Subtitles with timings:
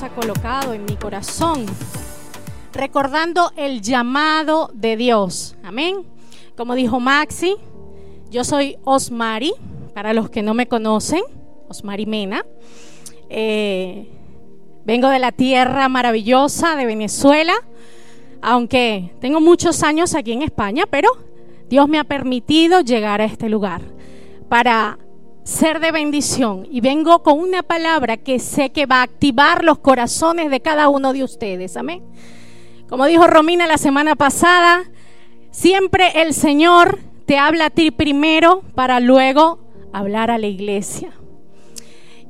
[0.00, 1.66] Ha colocado en mi corazón,
[2.72, 5.56] recordando el llamado de Dios.
[5.64, 6.04] Amén.
[6.56, 7.56] Como dijo Maxi,
[8.30, 9.52] yo soy Osmari,
[9.94, 11.22] para los que no me conocen,
[11.68, 12.46] Osmari Mena.
[13.28, 14.08] Eh,
[14.84, 17.54] vengo de la tierra maravillosa de Venezuela,
[18.40, 21.08] aunque tengo muchos años aquí en España, pero
[21.68, 23.82] Dios me ha permitido llegar a este lugar
[24.48, 24.96] para
[25.48, 29.78] ser de bendición y vengo con una palabra que sé que va a activar los
[29.78, 31.78] corazones de cada uno de ustedes.
[31.78, 32.02] Amén.
[32.86, 34.82] Como dijo Romina la semana pasada,
[35.50, 39.58] siempre el Señor te habla a ti primero para luego
[39.90, 41.12] hablar a la iglesia.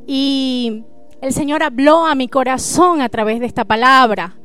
[0.06, 0.84] Y
[1.20, 4.36] el Señor habló a mi corazón a través de esta palabra.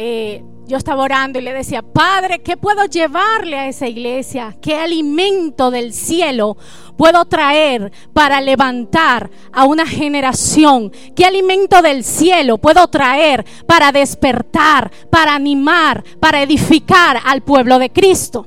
[0.00, 4.56] Eh, yo estaba orando y le decía, Padre, ¿qué puedo llevarle a esa iglesia?
[4.62, 6.56] ¿Qué alimento del cielo
[6.96, 10.92] puedo traer para levantar a una generación?
[11.16, 17.90] ¿Qué alimento del cielo puedo traer para despertar, para animar, para edificar al pueblo de
[17.90, 18.46] Cristo?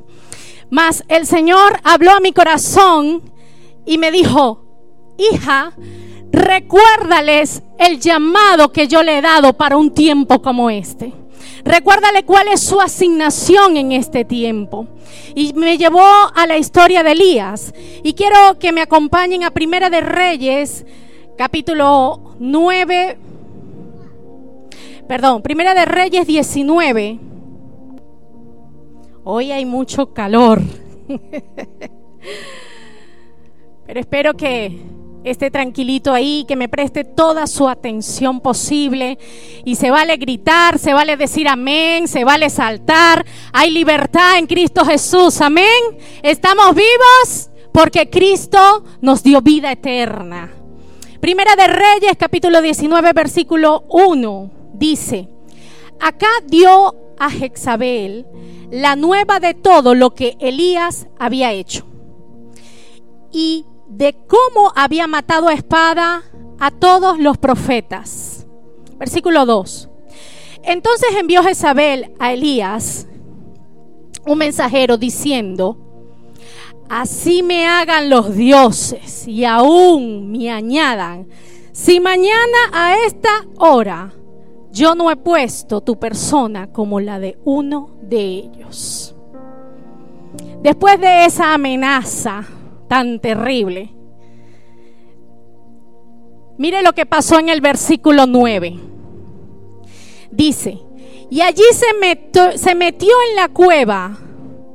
[0.70, 3.30] Mas el Señor habló a mi corazón
[3.86, 4.64] y me dijo,
[5.18, 5.74] hija,
[6.32, 11.20] recuérdales el llamado que yo le he dado para un tiempo como este.
[11.64, 14.88] Recuérdale cuál es su asignación en este tiempo.
[15.36, 17.74] Y me llevó a la historia de Elías.
[18.04, 20.86] Y quiero que me acompañen a Primera de Reyes,
[21.38, 23.18] capítulo 9.
[25.08, 27.20] Perdón, Primera de Reyes 19.
[29.24, 30.62] Hoy hay mucho calor.
[33.86, 34.80] Pero espero que
[35.24, 39.18] esté tranquilito ahí, que me preste toda su atención posible.
[39.66, 43.26] Y se vale gritar, se vale decir amén, se vale saltar.
[43.54, 45.66] Hay libertad en Cristo Jesús, amén.
[46.24, 50.52] Estamos vivos porque Cristo nos dio vida eterna.
[51.20, 55.30] Primera de Reyes, capítulo 19, versículo 1, dice,
[56.00, 58.26] acá dio a Jezabel
[58.72, 61.86] la nueva de todo lo que Elías había hecho.
[63.32, 66.24] Y de cómo había matado a espada
[66.60, 68.48] a todos los profetas.
[68.98, 69.90] Versículo 2.
[70.64, 73.08] Entonces envió Jezabel a Elías
[74.26, 75.78] un mensajero diciendo,
[76.90, 81.28] así me hagan los dioses y aún me añadan,
[81.72, 84.14] si mañana a esta hora
[84.72, 89.16] yo no he puesto tu persona como la de uno de ellos.
[90.62, 92.46] Después de esa amenaza,
[92.92, 93.90] tan terrible.
[96.58, 98.78] Mire lo que pasó en el versículo 9.
[100.30, 100.78] Dice,
[101.30, 104.18] y allí se metió, se metió en la cueva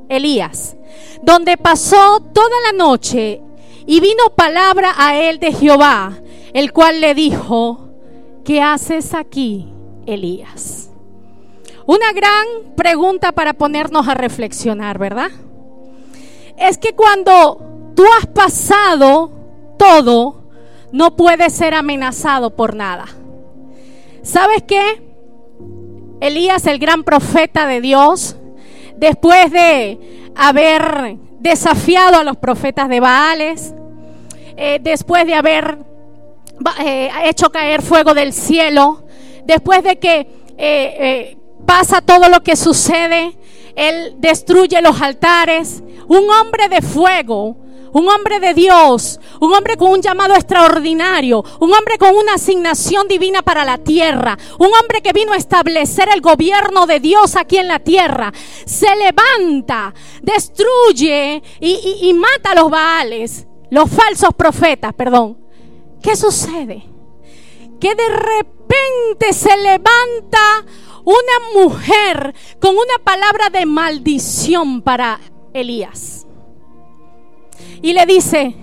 [0.09, 0.75] Elías,
[1.21, 3.39] donde pasó toda la noche
[3.85, 6.17] y vino palabra a él de Jehová,
[6.53, 7.91] el cual le dijo,
[8.43, 9.67] ¿qué haces aquí,
[10.07, 10.89] Elías?
[11.85, 15.29] Una gran pregunta para ponernos a reflexionar, ¿verdad?
[16.57, 17.66] Es que cuando
[17.97, 19.31] tú has pasado
[19.79, 20.43] todo,
[20.91, 23.05] no puedes ser amenazado por nada.
[24.21, 25.01] ¿Sabes qué?
[26.21, 28.35] Elías, el gran profeta de Dios,
[28.97, 33.73] después de haber desafiado a los profetas de Baales,
[34.57, 35.79] eh, después de haber
[36.85, 39.05] eh, hecho caer fuego del cielo,
[39.45, 43.35] después de que eh, pasa todo lo que sucede,
[43.75, 47.57] él destruye los altares, un hombre de fuego,
[47.97, 53.07] un hombre de Dios, un hombre con un llamado extraordinario, un hombre con una asignación
[53.07, 57.57] divina para la tierra, un hombre que vino a establecer el gobierno de Dios aquí
[57.57, 58.31] en la tierra,
[58.65, 65.39] se levanta, destruye y, mata a los baales, los falsos profetas, perdón.
[66.01, 66.83] ¿Qué sucede?
[67.79, 70.65] Que de repente se levanta
[71.03, 75.19] una mujer con una palabra de maldición para
[75.53, 76.26] Elías
[77.81, 78.55] y le dice,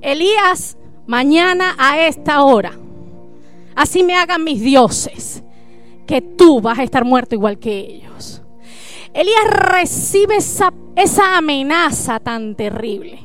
[0.00, 0.76] Elías,
[1.06, 2.72] mañana a esta hora,
[3.74, 5.42] así me hagan mis dioses,
[6.06, 8.42] que tú vas a estar muerto igual que ellos.
[9.14, 13.20] Elías recibe esa, amenaza tan terrible.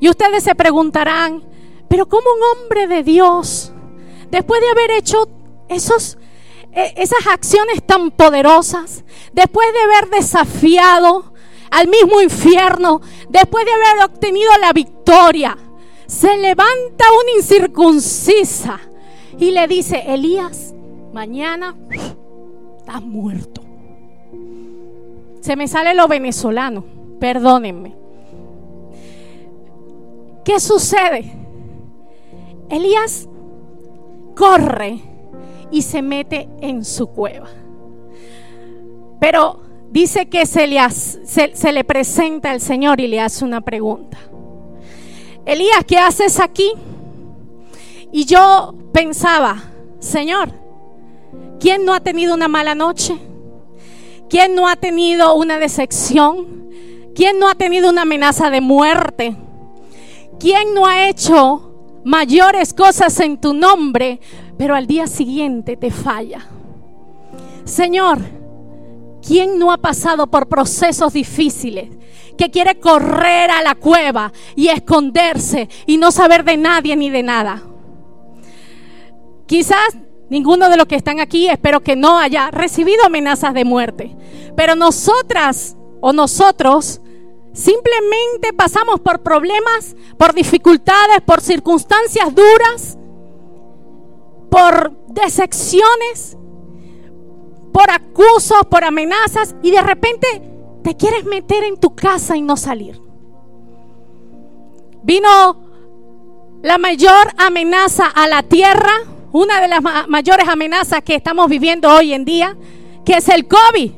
[0.00, 1.44] Y ustedes se preguntarán,
[1.88, 3.72] pero ¿cómo un hombre de Dios,
[4.30, 5.28] después de haber hecho
[5.68, 6.18] esos,
[6.72, 11.29] e, esas acciones tan poderosas, después de haber desafiado
[11.70, 15.56] al mismo infierno, después de haber obtenido la victoria,
[16.06, 18.80] se levanta una incircuncisa
[19.38, 20.74] y le dice, Elías,
[21.12, 23.62] mañana estás muerto.
[25.40, 26.84] Se me sale lo venezolano,
[27.18, 27.96] perdónenme.
[30.44, 31.32] ¿Qué sucede?
[32.68, 33.28] Elías
[34.36, 35.00] corre
[35.70, 37.48] y se mete en su cueva.
[39.20, 44.18] Pero dice que se le, se, le presenta al Señor y le hace una pregunta.
[45.44, 46.72] Elías, ¿qué haces aquí?
[48.12, 49.62] Y yo pensaba,
[49.98, 50.50] Señor,
[51.58, 53.16] ¿quién no ha tenido una mala noche?
[54.28, 56.68] ¿Quién no ha tenido una decepción?
[57.14, 59.36] ¿Quién no ha tenido una amenaza de muerte?
[60.38, 64.20] ¿Quién no ha hecho mayores cosas en tu nombre,
[64.56, 66.46] pero al día siguiente te falla?
[67.64, 68.39] Señor,
[69.26, 71.90] ¿quién no ha pasado por procesos difíciles?
[72.36, 77.22] Que quiere correr a la cueva y esconderse y no saber de nadie ni de
[77.22, 77.62] nada.
[79.46, 79.96] Quizás
[80.30, 84.16] ninguno de los que están aquí, espero que no haya recibido amenazas de muerte.
[84.56, 87.00] Pero nosotras o nosotros
[87.52, 92.96] simplemente pasamos por problemas, por dificultades, por circunstancias duras,
[94.50, 96.38] por decepciones,
[97.72, 100.26] por acusos, por amenazas y de repente
[100.82, 103.00] te quieres meter en tu casa y no salir.
[105.02, 105.56] Vino
[106.62, 108.92] la mayor amenaza a la tierra,
[109.32, 112.56] una de las mayores amenazas que estamos viviendo hoy en día,
[113.04, 113.92] que es el COVID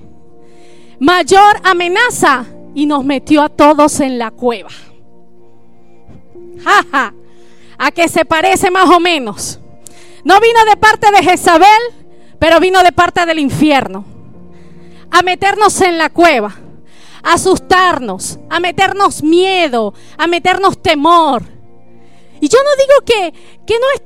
[1.02, 2.44] mayor amenaza
[2.76, 4.70] y nos metió a todos en la cueva.
[6.62, 7.12] Jaja,
[7.76, 9.58] a que se parece más o menos.
[10.22, 11.82] No vino de parte de Jezabel,
[12.42, 14.04] pero vino de parte del infierno.
[15.12, 16.52] A meternos en la cueva,
[17.22, 21.44] a asustarnos, a meternos miedo, a meternos temor.
[22.40, 23.32] Y yo no digo que,
[23.64, 24.02] que no es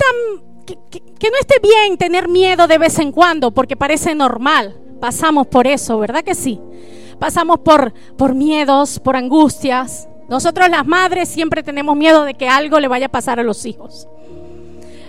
[0.66, 4.76] que, que no esté bien tener miedo de vez en cuando, porque parece normal.
[5.00, 6.60] Pasamos por eso, ¿verdad que sí?
[7.18, 10.08] Pasamos por, por miedos, por angustias.
[10.28, 13.64] Nosotros las madres siempre tenemos miedo de que algo le vaya a pasar a los
[13.64, 14.06] hijos.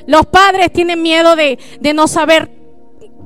[0.06, 2.57] Los padres tienen miedo de, de no saber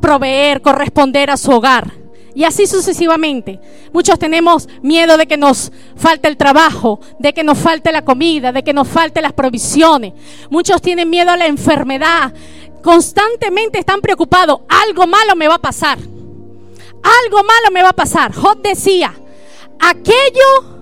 [0.01, 1.94] proveer, corresponder a su hogar.
[2.33, 3.59] Y así sucesivamente.
[3.94, 8.51] Muchos tenemos miedo de que nos falte el trabajo, de que nos falte la comida,
[8.51, 10.13] de que nos falte las provisiones.
[10.50, 12.33] Muchos tienen miedo a la enfermedad.
[12.81, 14.62] Constantemente están preocupados.
[14.68, 15.98] Algo malo me va a pasar
[17.04, 18.33] algo malo me va a pasar.
[18.33, 19.13] Job decía,
[19.80, 20.80] aquello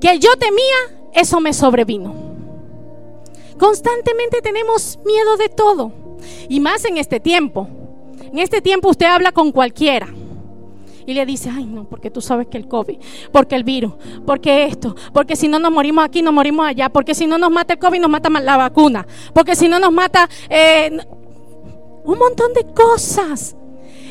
[0.00, 2.14] que yo temía, eso me sobrevino.
[3.58, 5.92] Constantemente tenemos miedo de todo.
[6.48, 7.68] Y más en este tiempo.
[8.32, 10.08] En este tiempo usted habla con cualquiera.
[11.04, 12.96] Y le dice, ay no, porque tú sabes que el COVID,
[13.32, 13.92] porque el virus,
[14.24, 17.50] porque esto, porque si no nos morimos aquí, nos morimos allá, porque si no nos
[17.50, 20.96] mata el COVID, nos mata la vacuna, porque si no nos mata eh,
[22.04, 23.56] un montón de cosas.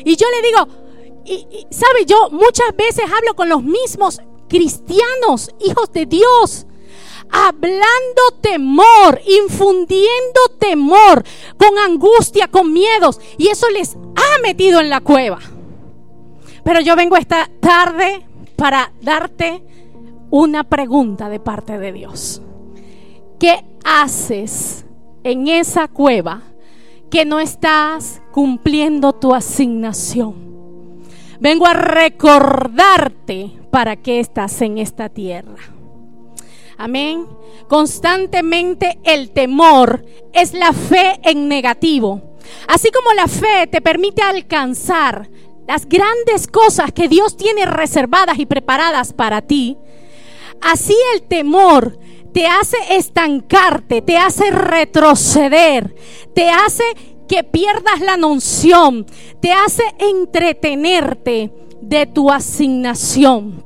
[0.04, 0.82] Y yo le digo,
[1.24, 6.66] y, sabe, yo muchas veces hablo con los mismos cristianos, hijos de Dios,
[7.30, 11.24] hablando temor, infundiendo temor,
[11.56, 13.96] con angustia, con miedos, y eso les
[14.42, 15.38] metido en la cueva.
[16.64, 18.24] Pero yo vengo esta tarde
[18.56, 19.62] para darte
[20.30, 22.40] una pregunta de parte de Dios.
[23.38, 24.86] ¿Qué haces
[25.24, 26.42] en esa cueva
[27.10, 30.52] que no estás cumpliendo tu asignación?
[31.40, 35.56] Vengo a recordarte para qué estás en esta tierra.
[36.78, 37.26] Amén.
[37.68, 42.31] Constantemente el temor es la fe en negativo.
[42.68, 45.28] Así como la fe te permite alcanzar
[45.66, 49.76] las grandes cosas que Dios tiene reservadas y preparadas para ti,
[50.60, 51.98] así el temor
[52.32, 55.94] te hace estancarte, te hace retroceder,
[56.34, 56.84] te hace
[57.28, 59.06] que pierdas la noción,
[59.40, 63.64] te hace entretenerte de tu asignación.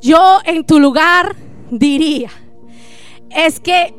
[0.00, 1.36] Yo en tu lugar
[1.70, 2.30] diría,
[3.30, 3.94] es que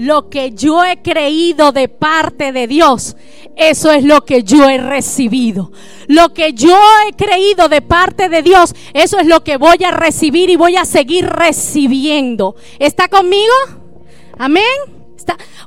[0.00, 3.16] lo que yo he creído de parte de Dios,
[3.56, 5.72] eso es lo que yo he recibido.
[6.08, 6.76] Lo que yo
[7.06, 10.76] he creído de parte de Dios, eso es lo que voy a recibir y voy
[10.76, 12.56] a seguir recibiendo.
[12.78, 13.52] ¿Está conmigo?
[14.38, 14.64] Amén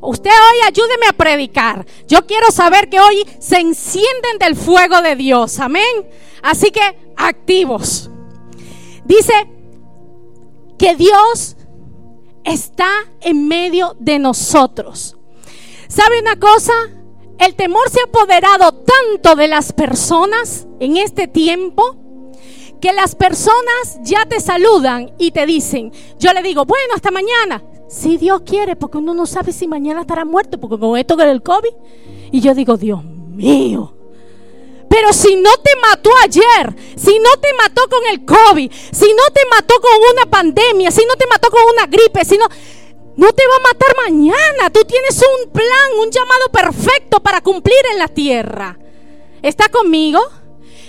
[0.02, 1.86] usted hoy ayúdeme a predicar.
[2.08, 5.60] Yo quiero saber que hoy se encienden del fuego de Dios.
[5.60, 6.10] Amén.
[6.42, 6.82] Así que
[7.16, 8.10] activos.
[9.06, 9.34] Dice
[10.78, 11.56] que Dios
[12.44, 12.90] está
[13.22, 15.18] en medio de nosotros.
[15.88, 16.74] ¿Sabe una cosa?
[17.40, 21.98] El temor se ha apoderado tanto de las personas en este tiempo
[22.80, 27.64] que las personas ya te saludan y te dicen, yo le digo, bueno, hasta mañana.
[27.88, 31.24] Si Dios quiere, porque uno no sabe si mañana estará muerto, porque con esto que
[31.24, 31.74] el COVID.
[32.32, 33.94] Y yo digo, Dios mío.
[34.94, 39.24] Pero si no te mató ayer, si no te mató con el COVID, si no
[39.34, 42.46] te mató con una pandemia, si no te mató con una gripe, si no...
[43.16, 44.70] no te va a matar mañana.
[44.72, 48.78] Tú tienes un plan, un llamado perfecto para cumplir en la tierra.
[49.42, 50.20] ¿Está conmigo?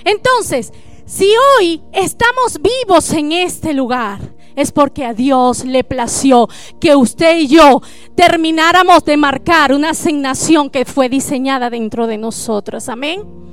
[0.04, 0.70] Entonces,
[1.06, 4.20] si hoy estamos vivos en este lugar,
[4.54, 6.46] es porque a Dios le plació
[6.78, 7.80] que usted y yo
[8.14, 12.90] termináramos de marcar una asignación que fue diseñada dentro de nosotros.
[12.90, 13.44] Amén.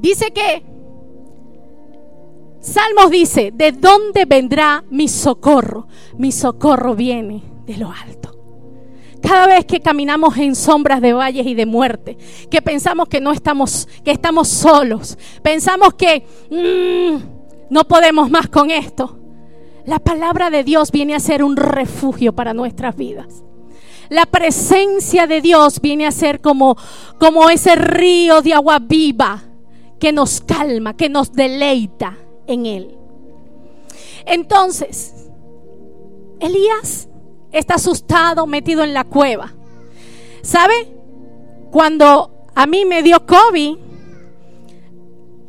[0.00, 0.64] Dice que
[2.60, 5.88] Salmos dice, ¿de dónde vendrá mi socorro?
[6.18, 8.36] Mi socorro viene de lo alto.
[9.22, 12.18] Cada vez que caminamos en sombras de valles y de muerte,
[12.50, 18.70] que pensamos que no estamos, que estamos solos, pensamos que mm, no podemos más con
[18.70, 19.18] esto,
[19.86, 23.42] la palabra de Dios viene a ser un refugio para nuestras vidas.
[24.10, 26.76] La presencia de Dios viene a ser como,
[27.18, 29.49] como ese río de agua viva
[30.00, 32.16] que nos calma, que nos deleita
[32.46, 32.96] en Él.
[34.24, 35.28] Entonces,
[36.40, 37.08] Elías
[37.52, 39.52] está asustado, metido en la cueva.
[40.42, 40.96] ¿Sabe?
[41.70, 43.76] Cuando a mí me dio COVID,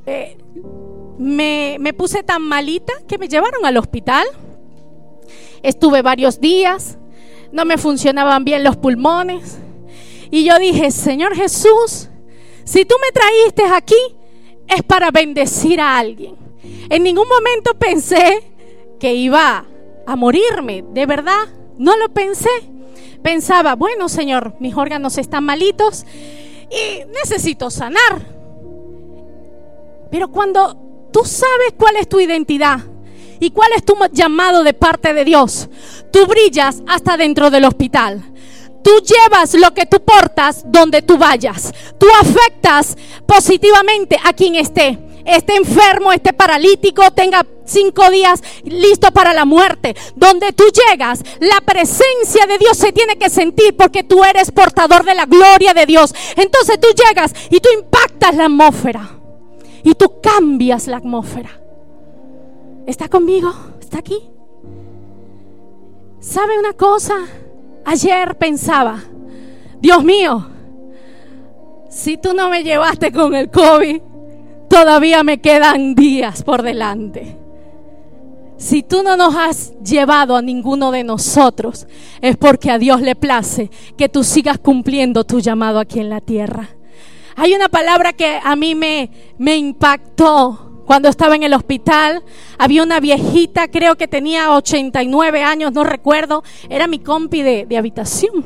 [0.05, 0.37] eh,
[1.17, 4.27] me, me puse tan malita que me llevaron al hospital.
[5.63, 6.97] Estuve varios días,
[7.53, 9.59] no me funcionaban bien los pulmones.
[10.29, 12.09] Y yo dije, Señor Jesús,
[12.65, 14.20] si tú me traíste aquí,
[14.71, 16.35] es para bendecir a alguien.
[16.89, 18.43] En ningún momento pensé
[18.99, 19.65] que iba
[20.05, 21.47] a morirme, de verdad,
[21.77, 22.49] no lo pensé.
[23.21, 26.05] Pensaba, bueno Señor, mis órganos están malitos
[26.69, 28.25] y necesito sanar.
[30.09, 32.79] Pero cuando tú sabes cuál es tu identidad
[33.39, 35.69] y cuál es tu llamado de parte de Dios,
[36.11, 38.23] tú brillas hasta dentro del hospital.
[38.83, 41.71] Tú llevas lo que tú portas donde tú vayas.
[41.97, 49.33] Tú afectas positivamente a quien esté esté enfermo, esté paralítico, tenga cinco días listo para
[49.33, 49.95] la muerte.
[50.15, 55.03] Donde tú llegas, la presencia de Dios se tiene que sentir porque tú eres portador
[55.03, 56.13] de la gloria de Dios.
[56.35, 59.17] Entonces tú llegas y tú impactas la atmósfera.
[59.83, 61.59] Y tú cambias la atmósfera.
[62.85, 63.51] ¿Está conmigo?
[63.79, 64.29] ¿Está aquí?
[66.19, 67.15] ¿Sabe una cosa?
[67.85, 69.03] Ayer pensaba,
[69.79, 70.47] Dios mío,
[71.89, 74.01] si tú no me llevaste con el COVID,
[74.69, 77.37] todavía me quedan días por delante.
[78.57, 81.87] Si tú no nos has llevado a ninguno de nosotros,
[82.21, 86.21] es porque a Dios le place que tú sigas cumpliendo tu llamado aquí en la
[86.21, 86.69] tierra.
[87.35, 89.09] Hay una palabra que a mí me,
[89.39, 92.21] me impactó cuando estaba en el hospital.
[92.57, 97.77] Había una viejita, creo que tenía 89 años, no recuerdo, era mi compi de, de
[97.77, 98.43] habitación.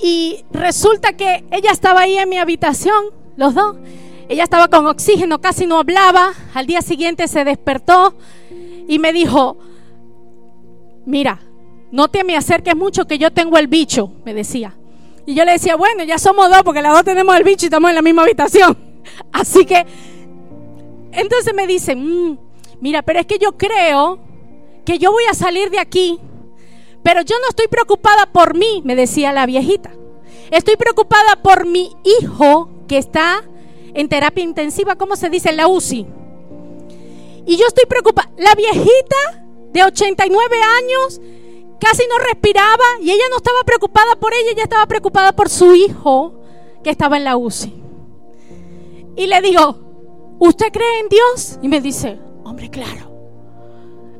[0.00, 3.06] Y resulta que ella estaba ahí en mi habitación,
[3.36, 3.74] los dos.
[4.28, 6.32] Ella estaba con oxígeno, casi no hablaba.
[6.54, 8.14] Al día siguiente se despertó
[8.86, 9.56] y me dijo,
[11.06, 11.40] mira,
[11.90, 14.76] no te me acerques mucho que yo tengo el bicho, me decía.
[15.26, 17.66] Y yo le decía, bueno, ya somos dos porque las dos tenemos el bicho y
[17.66, 18.78] estamos en la misma habitación.
[19.32, 19.84] Así que,
[21.12, 22.38] entonces me dice, mm,
[22.80, 24.18] mira, pero es que yo creo
[24.84, 26.20] que yo voy a salir de aquí,
[27.02, 29.92] pero yo no estoy preocupada por mí, me decía la viejita.
[30.50, 33.44] Estoy preocupada por mi hijo que está
[33.94, 35.50] en terapia intensiva, ¿cómo se dice?
[35.50, 36.06] En la UCI.
[37.46, 38.30] Y yo estoy preocupada.
[38.36, 41.20] La viejita de 89 años
[41.80, 45.74] casi no respiraba y ella no estaba preocupada por ella, ella estaba preocupada por su
[45.74, 46.34] hijo
[46.82, 47.74] que estaba en la UCI.
[49.16, 49.87] Y le digo,
[50.38, 51.58] ¿usted cree en Dios?
[51.62, 53.12] Y me dice, hombre, claro.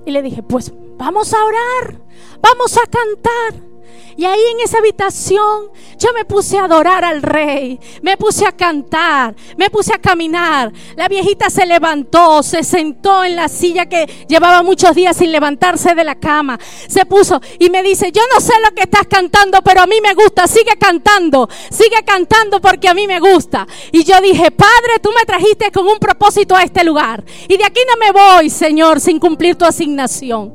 [0.04, 2.00] Y le dije, pues vamos a orar,
[2.40, 3.68] vamos a cantar.
[4.16, 8.50] Y ahí en esa habitación yo me puse a adorar al rey, me puse a
[8.50, 10.72] cantar, me puse a caminar.
[10.96, 15.94] La viejita se levantó, se sentó en la silla que llevaba muchos días sin levantarse
[15.94, 16.58] de la cama.
[16.88, 20.00] Se puso y me dice, yo no sé lo que estás cantando, pero a mí
[20.02, 23.68] me gusta, sigue cantando, sigue cantando porque a mí me gusta.
[23.92, 27.22] Y yo dije, Padre, tú me trajiste con un propósito a este lugar.
[27.46, 30.54] Y de aquí no me voy, Señor, sin cumplir tu asignación.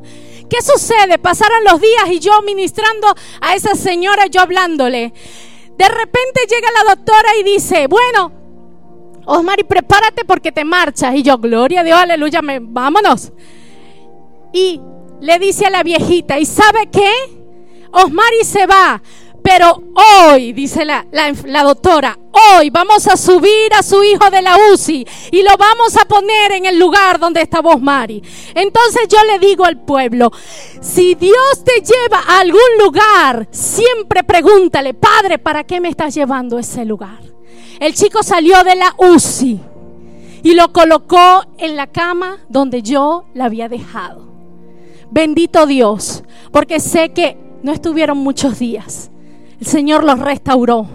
[0.54, 1.18] ¿Qué sucede?
[1.18, 3.08] Pasaron los días y yo ministrando
[3.42, 5.12] a esa señora, yo hablándole.
[5.76, 8.32] De repente llega la doctora y dice, bueno,
[9.26, 11.16] Osmari, prepárate porque te marchas.
[11.16, 13.32] Y yo, gloria a Dios, aleluya, vámonos.
[14.54, 14.80] Y
[15.22, 17.12] le dice a la viejita, ¿y sabe qué?
[17.92, 19.02] Osmari se va,
[19.44, 19.84] pero
[20.26, 21.06] hoy, dice la,
[21.64, 26.06] doctora, hoy vamos a subir a su hijo de la UCI y lo vamos a
[26.06, 28.24] poner en el lugar donde está vos, Mari.
[28.56, 30.32] Entonces yo le digo al pueblo,
[30.80, 36.56] si Dios te lleva a algún lugar, siempre pregúntale, Padre, ¿para qué me estás llevando
[36.56, 37.20] a ese lugar?
[37.82, 39.60] El chico salió de la UCI
[40.42, 44.26] y lo colocó en la cama donde yo la había dejado.
[45.12, 49.12] bendito Dios, porque sé que no estuvieron muchos días.
[49.60, 50.88] El Señor los restauró.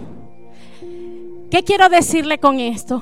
[1.49, 3.01] ¿Qué quiero decirle con esto?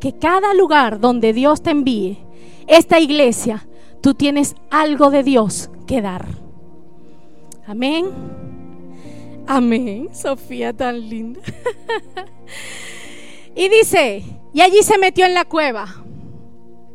[0.00, 2.18] Que cada lugar donde Dios te envíe,
[2.66, 3.66] esta iglesia,
[4.00, 6.26] tú tienes algo de Dios que dar.
[7.66, 8.06] Amén.
[9.46, 10.08] Amén.
[10.12, 11.40] Sofía tan linda.
[13.54, 14.22] y dice,
[14.52, 16.01] y allí se metió en la cueva.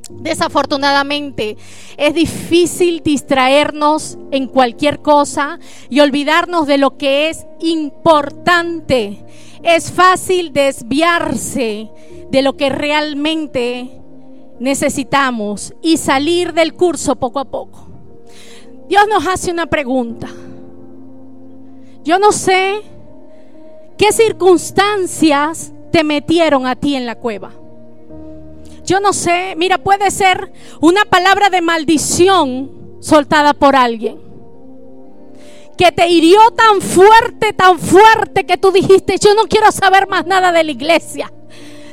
[0.10, 1.58] Desafortunadamente
[1.98, 5.60] es difícil distraernos en cualquier cosa
[5.90, 9.26] y olvidarnos de lo que es importante.
[9.64, 11.90] Es fácil desviarse
[12.30, 14.02] de lo que realmente
[14.60, 17.88] necesitamos y salir del curso poco a poco.
[18.88, 20.30] Dios nos hace una pregunta.
[22.04, 22.82] Yo no sé
[23.98, 27.52] qué circunstancias te metieron a ti en la cueva.
[28.88, 34.18] Yo no sé, mira, puede ser una palabra de maldición soltada por alguien.
[35.78, 40.26] Que te hirió tan fuerte, tan fuerte que tú dijiste, yo no quiero saber más
[40.26, 41.34] nada de la iglesia.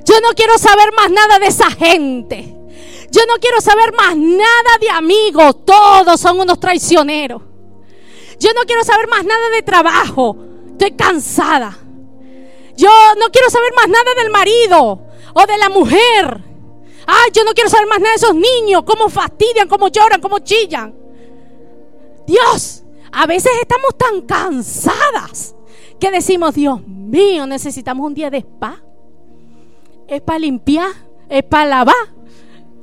[0.05, 2.55] Yo no quiero saber más nada de esa gente.
[3.11, 5.65] Yo no quiero saber más nada de amigos.
[5.65, 7.43] Todos son unos traicioneros.
[8.39, 10.37] Yo no quiero saber más nada de trabajo.
[10.71, 11.77] Estoy cansada.
[12.77, 15.01] Yo no quiero saber más nada del marido
[15.35, 16.54] o de la mujer.
[17.07, 20.39] Ay, yo no quiero saber más nada de esos niños, cómo fastidian, cómo lloran, cómo
[20.39, 20.95] chillan.
[22.27, 25.55] Dios, a veces estamos tan cansadas
[26.01, 28.83] que decimos, Dios mío, necesitamos un día de spa.
[30.09, 30.91] Es para limpiar,
[31.29, 31.95] es para lavar,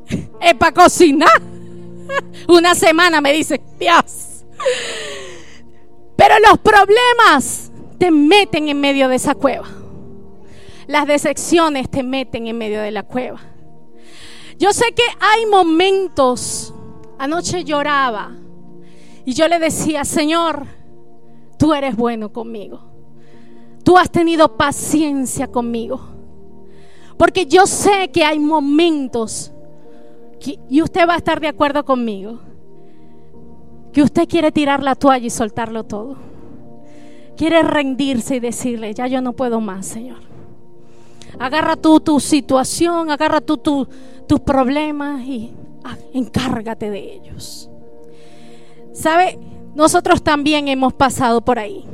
[0.42, 1.42] es para cocinar.
[2.48, 4.46] Una semana me dice, Dios.
[6.16, 9.68] Pero los problemas te meten en medio de esa cueva.
[10.88, 13.42] Las decepciones te meten en medio de la cueva.
[14.62, 16.72] Yo sé que hay momentos,
[17.18, 18.30] anoche lloraba
[19.26, 20.68] y yo le decía, Señor,
[21.58, 22.80] tú eres bueno conmigo.
[23.84, 26.00] Tú has tenido paciencia conmigo.
[27.18, 29.52] Porque yo sé que hay momentos,
[30.70, 32.38] y usted va a estar de acuerdo conmigo,
[33.92, 36.18] que usted quiere tirar la toalla y soltarlo todo.
[37.36, 40.31] Quiere rendirse y decirle, ya yo no puedo más, Señor.
[41.40, 43.88] Agarra tú tu situación, agarra tú tu,
[44.28, 47.70] tus problemas y ah, encárgate de ellos.
[48.94, 49.40] ¿Sabe?
[49.74, 51.86] Nosotros también hemos pasado por ahí.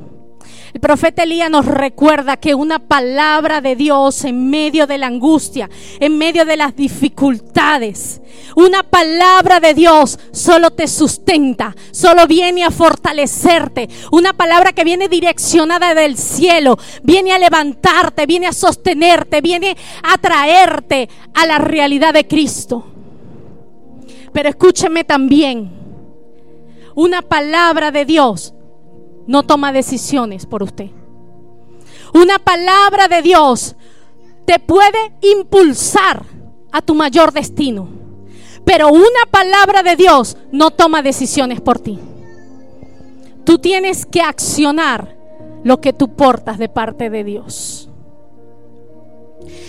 [0.77, 5.71] El profeta Elías nos recuerda que una palabra de Dios en medio de la angustia,
[5.99, 8.21] en medio de las dificultades,
[8.55, 13.89] una palabra de Dios solo te sustenta, solo viene a fortalecerte.
[14.11, 20.19] Una palabra que viene direccionada del cielo, viene a levantarte, viene a sostenerte, viene a
[20.19, 22.85] traerte a la realidad de Cristo.
[24.31, 25.71] Pero escúcheme también,
[26.93, 28.53] una palabra de Dios
[29.27, 30.89] no toma decisiones por usted.
[32.13, 33.75] Una palabra de Dios
[34.45, 36.23] te puede impulsar
[36.71, 37.89] a tu mayor destino.
[38.63, 41.99] Pero una palabra de Dios no toma decisiones por ti.
[43.43, 45.15] Tú tienes que accionar
[45.63, 47.89] lo que tú portas de parte de Dios.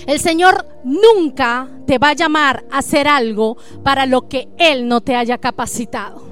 [0.07, 5.01] El Señor nunca te va a llamar a hacer algo para lo que Él no
[5.01, 6.23] te haya capacitado.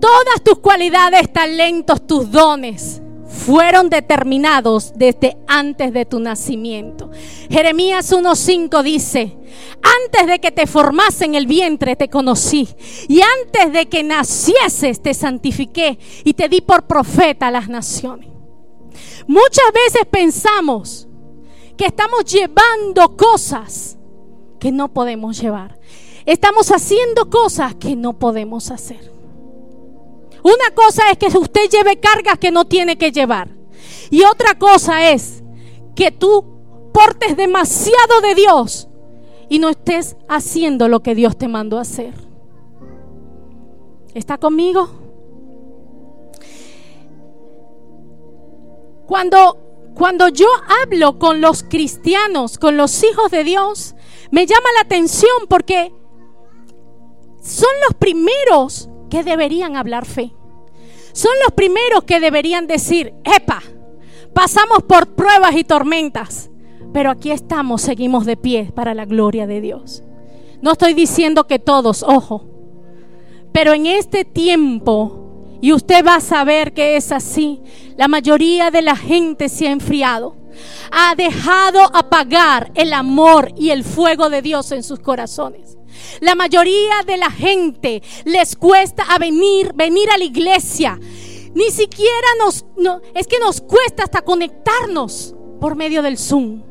[0.00, 7.10] Todas tus cualidades, talentos, tus dones fueron determinados desde antes de tu nacimiento.
[7.50, 9.36] Jeremías 1.5 dice,
[9.82, 12.68] antes de que te formase en el vientre te conocí
[13.08, 18.28] y antes de que nacieses te santifiqué y te di por profeta a las naciones.
[19.26, 21.08] Muchas veces pensamos
[21.76, 23.98] que estamos llevando cosas
[24.58, 25.78] que no podemos llevar.
[26.26, 29.17] Estamos haciendo cosas que no podemos hacer.
[30.42, 33.48] Una cosa es que usted lleve cargas que no tiene que llevar.
[34.10, 35.42] Y otra cosa es
[35.94, 38.88] que tú portes demasiado de Dios
[39.48, 42.14] y no estés haciendo lo que Dios te mandó a hacer.
[44.14, 44.88] ¿Está conmigo?
[49.06, 49.58] Cuando,
[49.94, 50.46] cuando yo
[50.82, 53.94] hablo con los cristianos, con los hijos de Dios,
[54.30, 55.92] me llama la atención porque
[57.40, 60.32] son los primeros que deberían hablar fe.
[61.12, 63.62] Son los primeros que deberían decir, epa,
[64.34, 66.50] pasamos por pruebas y tormentas,
[66.92, 70.02] pero aquí estamos, seguimos de pie para la gloria de Dios.
[70.60, 72.44] No estoy diciendo que todos, ojo,
[73.52, 77.60] pero en este tiempo, y usted va a saber que es así,
[77.96, 80.36] la mayoría de la gente se ha enfriado.
[80.90, 85.77] ha dejado apagar el amor y el fuego de Dios en sus corazones.
[86.20, 90.98] La mayoría de la gente les cuesta a venir, venir a la iglesia.
[91.54, 92.64] Ni siquiera nos,
[93.14, 96.62] es que nos cuesta hasta conectarnos por medio del Zoom.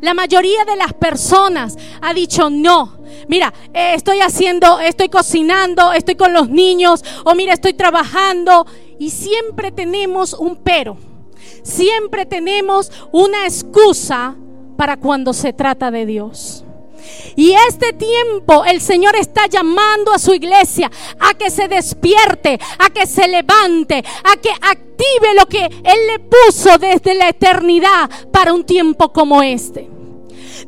[0.00, 2.98] La mayoría de las personas ha dicho no.
[3.28, 8.66] Mira, eh, estoy haciendo, estoy cocinando, estoy con los niños, o mira, estoy trabajando.
[8.98, 10.96] Y siempre tenemos un pero.
[11.62, 14.36] Siempre tenemos una excusa
[14.76, 16.65] para cuando se trata de Dios.
[17.36, 22.90] Y este tiempo el Señor está llamando a su iglesia a que se despierte, a
[22.90, 28.54] que se levante, a que active lo que Él le puso desde la eternidad para
[28.54, 29.90] un tiempo como este.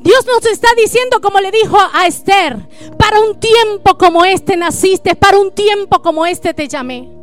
[0.00, 2.58] Dios nos está diciendo, como le dijo a Esther,
[2.98, 7.17] para un tiempo como este naciste, para un tiempo como este te llamé.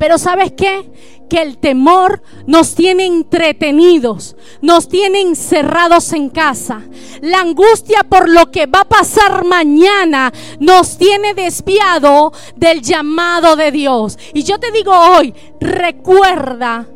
[0.00, 0.90] Pero ¿sabes qué?
[1.28, 6.80] Que el temor nos tiene entretenidos, nos tiene encerrados en casa.
[7.20, 13.72] La angustia por lo que va a pasar mañana nos tiene desviado del llamado de
[13.72, 14.18] Dios.
[14.32, 16.88] Y yo te digo hoy, recuerda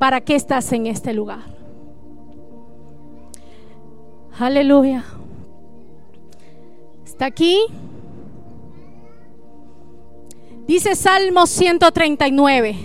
[0.00, 1.44] para qué estás en este lugar.
[4.40, 5.04] Aleluya.
[7.04, 7.60] ¿Está aquí?
[10.68, 12.76] Dice Salmo 139,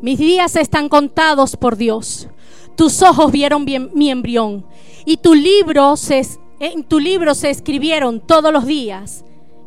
[0.00, 2.28] mis días están contados por Dios.
[2.76, 4.64] Tus ojos vieron bien, mi embrión
[5.04, 6.24] y tu libro se,
[6.60, 9.24] en tu libro se escribieron todos los días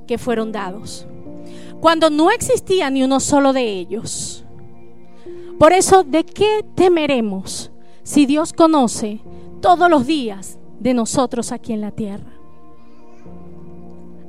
[0.08, 1.06] que fueron dados.
[1.82, 4.46] Cuando no existía ni uno solo de ellos.
[5.60, 7.72] Por eso, ¿de qué temeremos
[8.04, 9.20] si Dios conoce
[9.60, 12.33] todos los días de nosotros aquí en la tierra?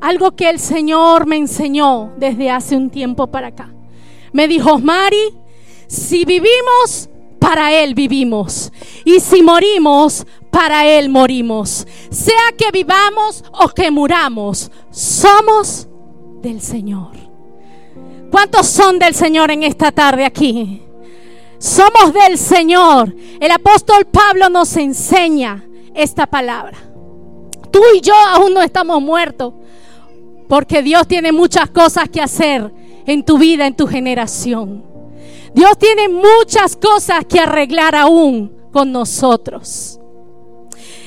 [0.04, 3.72] Algo que el Señor me enseñó desde hace un tiempo para acá.
[4.32, 5.34] Me dijo, Mari,
[5.86, 8.70] si vivimos, para Él vivimos.
[9.06, 11.86] Y si morimos, para Él morimos.
[12.10, 15.88] Sea que vivamos o que muramos, somos
[16.42, 17.12] del Señor.
[18.30, 20.82] ¿Cuántos son del Señor en esta tarde aquí?
[21.58, 23.14] Somos del Señor.
[23.40, 25.64] El apóstol Pablo nos enseña
[25.94, 26.76] esta palabra.
[27.70, 29.54] Tú y yo aún no estamos muertos,
[30.48, 32.72] porque Dios tiene muchas cosas que hacer
[33.06, 34.84] en tu vida, en tu generación.
[35.54, 40.00] Dios tiene muchas cosas que arreglar aún con nosotros.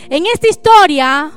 [0.10, 1.32] En esta historia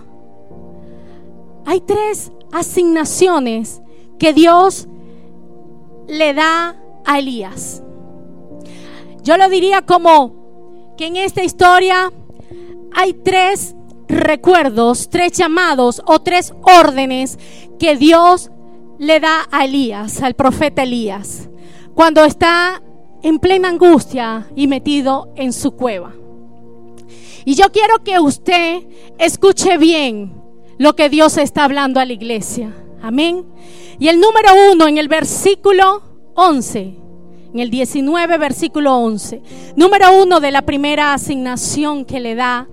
[1.67, 3.83] hay tres asignaciones
[4.19, 4.87] que Dios
[6.07, 7.83] le da a Elías.
[9.23, 12.13] Yo lo diría como que en esta historia
[12.93, 13.75] hay tres
[14.11, 17.39] recuerdos, tres llamados o tres órdenes
[17.79, 18.51] que Dios
[18.99, 21.49] le da a Elías, al profeta Elías,
[21.95, 22.83] cuando está
[23.23, 26.15] en plena angustia y metido en su cueva.
[27.45, 28.83] Y yo quiero que usted
[29.19, 30.35] escuche bien
[30.79, 32.75] lo que Dios está hablando a la iglesia.
[33.03, 33.47] Amén.
[33.99, 36.03] Y el número uno en el versículo
[36.35, 36.95] 11,
[37.53, 39.43] en el 19 versículo 11,
[39.77, 42.69] número uno de la primera asignación que le da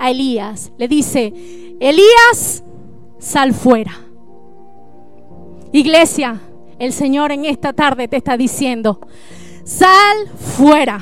[0.00, 0.72] a Elías.
[0.78, 1.32] Le dice,
[1.78, 2.64] Elías,
[3.20, 3.92] sal fuera.
[5.72, 6.40] Iglesia,
[6.80, 9.00] el Señor en esta tarde te está diciendo,
[9.64, 11.00] sal fuera.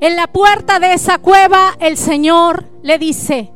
[0.00, 3.50] En la puerta de esa cueva el Señor le dice,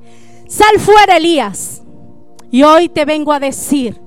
[0.48, 1.82] sal fuera Elías.
[2.50, 4.00] Y hoy te vengo a decir,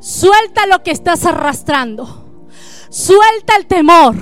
[0.00, 2.44] suelta lo que estás arrastrando,
[2.90, 4.14] suelta el temor,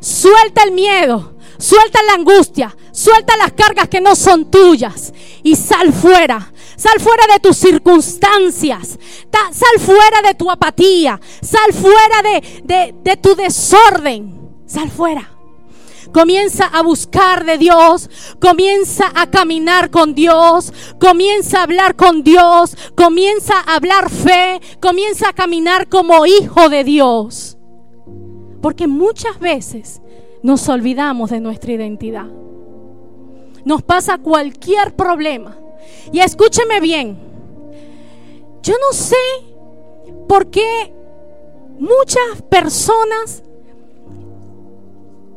[0.00, 5.92] suelta el miedo, suelta la angustia, Suelta las cargas que no son tuyas y sal
[5.92, 6.50] fuera.
[6.76, 8.98] Sal fuera de tus circunstancias.
[9.30, 11.20] Sal fuera de tu apatía.
[11.42, 14.50] Sal fuera de, de tu desorden.
[14.64, 15.30] Sal fuera.
[16.10, 18.08] Comienza a buscar de Dios,
[18.40, 25.28] comienza a caminar con Dios, comienza a hablar con Dios, comienza a hablar fe, comienza
[25.28, 27.58] a caminar como hijo de Dios.
[28.62, 30.00] Porque muchas veces
[30.42, 32.45] nos olvidamos de nuestra identidad
[33.66, 35.58] nos pasa cualquier problema.
[36.12, 37.18] Y escúcheme bien,
[38.62, 39.16] yo no sé
[40.28, 40.94] por qué
[41.78, 43.42] muchas personas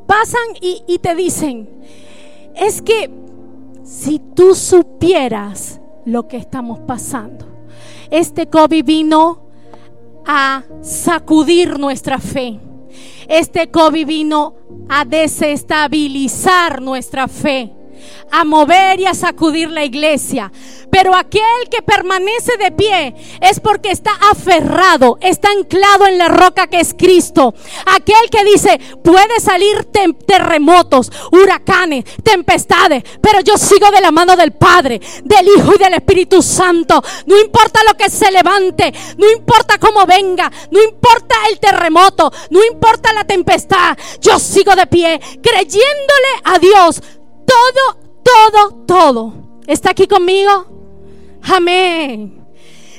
[0.06, 1.68] pasan y, te dicen,
[2.56, 3.10] es que
[3.84, 7.48] si tú supieras lo que estamos pasando,
[8.12, 9.50] este COVID vino
[10.26, 12.60] a sacudir nuestra fe.
[13.28, 14.56] Este COVID vino
[14.88, 17.79] a desestabilizar nuestra fe.
[18.32, 20.52] A mover y a sacudir la iglesia.
[20.92, 26.68] Pero aquel que permanece de pie es porque está aferrado, está anclado en la roca
[26.68, 27.54] que es Cristo.
[27.86, 29.88] Aquel que dice, puede salir
[30.26, 35.94] terremotos, huracanes, tempestades, pero yo sigo de la mano del Padre, del Hijo y del
[35.96, 37.02] Espíritu Santo.
[37.26, 42.64] No importa lo que se levante, no importa cómo venga, no importa el terremoto, no
[42.66, 47.02] importa la tempestad, yo sigo de pie, creyéndole a Dios
[47.50, 49.34] todo, todo, todo.
[49.68, 50.66] ¿Está aquí conmigo?
[51.44, 52.46] Amén.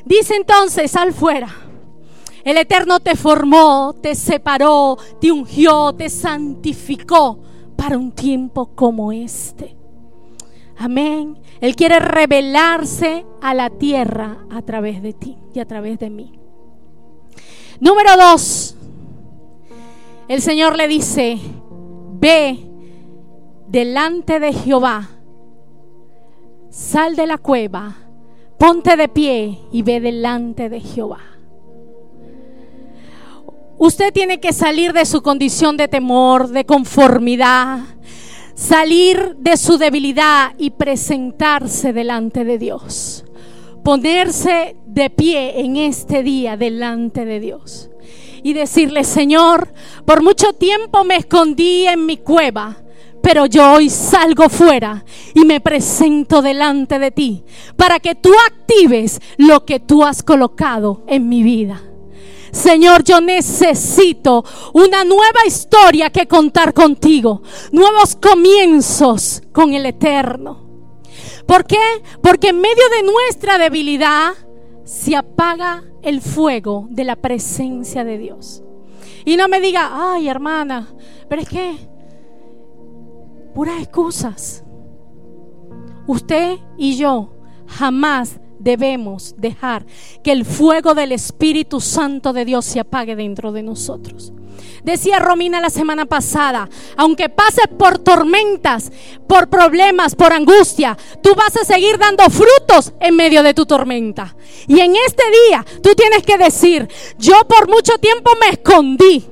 [0.05, 1.49] Dice entonces, sal fuera.
[2.43, 7.39] El Eterno te formó, te separó, te ungió, te santificó
[7.77, 9.77] para un tiempo como este.
[10.77, 11.39] Amén.
[11.61, 16.39] Él quiere revelarse a la tierra a través de ti y a través de mí.
[17.81, 18.77] Número dos.
[20.29, 21.39] El Señor le dice,
[22.13, 22.70] ve
[23.71, 25.09] delante de Jehová,
[26.71, 27.97] sal de la cueva
[28.61, 31.21] Ponte de pie y ve delante de Jehová.
[33.79, 37.79] Usted tiene que salir de su condición de temor, de conformidad,
[38.55, 43.25] salir de su debilidad y presentarse delante de Dios.
[43.83, 47.89] Ponerse de pie en este día delante de Dios.
[48.43, 49.73] Y decirle, Señor,
[50.05, 52.77] por mucho tiempo me escondí en mi cueva,
[53.23, 55.05] pero yo hoy salgo fuera
[55.35, 57.45] y me presento delante de ti
[57.77, 61.83] para que tú actives lo que tú has colocado en mi vida.
[62.53, 70.69] Señor, yo necesito una nueva historia que contar contigo, nuevos comienzos con el Eterno.
[71.47, 71.79] ¿Por qué?
[72.23, 74.33] Porque en medio de nuestra debilidad
[74.85, 78.63] se apaga el fuego de la presencia de Dios.
[79.25, 80.89] Y no me diga, ay hermana,
[81.29, 81.90] pero es que
[83.55, 84.65] puras excusas.
[86.07, 87.35] Usted y yo
[87.67, 89.87] jamás debemos dejar
[90.23, 94.33] que el fuego del Espíritu Santo de Dios se apague dentro de nosotros.
[94.85, 98.91] Decía Romina la semana pasada, aunque pases por tormentas,
[99.27, 104.37] por problemas, por angustia, tú vas a seguir dando frutos en medio de tu tormenta.
[104.67, 109.27] Y en este día tú tienes que decir, yo por mucho tiempo me escondí,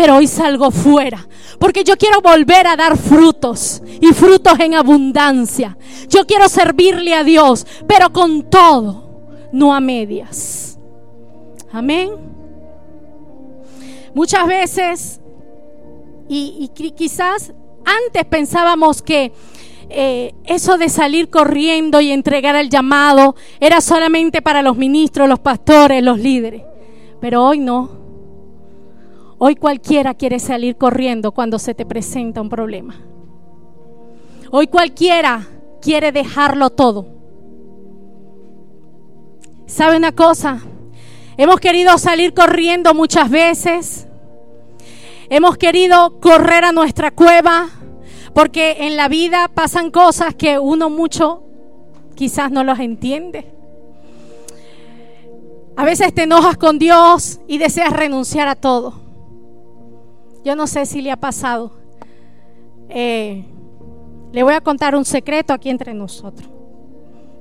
[0.00, 5.76] pero hoy salgo fuera porque yo quiero volver a dar frutos y frutos en abundancia.
[6.08, 10.78] Yo quiero servirle a Dios, pero con todo, no a medias.
[11.70, 12.12] Amén.
[14.14, 15.20] Muchas veces,
[16.30, 17.52] y, quizás
[17.84, 19.34] antes pensábamos que
[19.90, 25.40] eh, eso de salir corriendo y entregar el llamado era solamente para los ministros, los
[25.40, 26.62] pastores, los líderes.
[27.20, 27.99] Pero hoy no.
[29.42, 32.94] Hoy cualquiera quiere salir corriendo cuando se te presenta un problema.
[34.50, 35.46] Hoy cualquiera
[35.80, 37.06] quiere dejarlo todo.
[39.64, 40.60] ¿Sabe una cosa?
[41.38, 44.06] Hemos querido salir corriendo muchas veces.
[45.30, 47.70] Hemos querido correr a nuestra cueva
[48.34, 51.44] porque en la vida pasan cosas que uno mucho
[52.14, 53.50] quizás no los entiende.
[55.78, 59.09] A veces te enojas con Dios y deseas renunciar a todo.
[60.44, 61.72] Yo no sé si le ha pasado.
[62.88, 63.44] Eh,
[64.32, 66.48] le voy a contar un secreto aquí entre nosotros.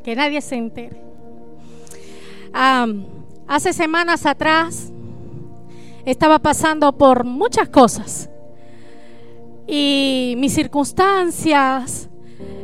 [0.03, 1.01] Que nadie se entere.
[3.47, 4.91] hace semanas atrás
[6.05, 8.29] estaba pasando por muchas cosas.
[9.65, 12.09] Y mis circunstancias,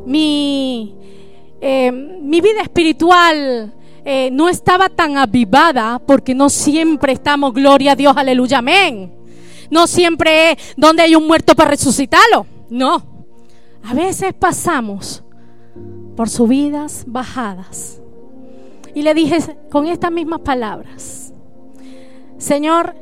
[0.06, 0.96] mi,
[1.62, 7.96] eh, mi vida espiritual eh, no estaba tan avivada porque no siempre estamos, gloria a
[7.96, 9.25] Dios, aleluya, amén
[9.70, 12.46] no siempre es donde hay un muerto para resucitarlo.
[12.70, 13.04] No.
[13.84, 15.24] A veces pasamos
[16.16, 18.02] por subidas, bajadas.
[18.94, 19.38] Y le dije
[19.70, 21.34] con estas mismas palabras,
[22.38, 22.96] Señor,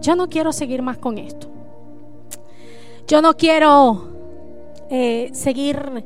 [0.00, 1.48] yo no quiero seguir más con esto.
[3.06, 4.12] Yo no quiero
[4.90, 6.04] eh, seguir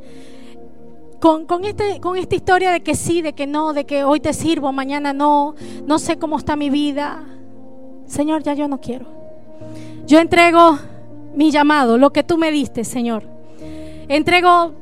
[1.20, 4.20] con, con, este, con esta historia de que sí, de que no, de que hoy
[4.20, 5.54] te sirvo, mañana no,
[5.86, 7.24] no sé cómo está mi vida.
[8.06, 9.19] Señor, ya yo no quiero.
[10.06, 10.78] Yo entrego
[11.34, 13.24] mi llamado, lo que tú me diste, Señor.
[14.08, 14.72] Entrego,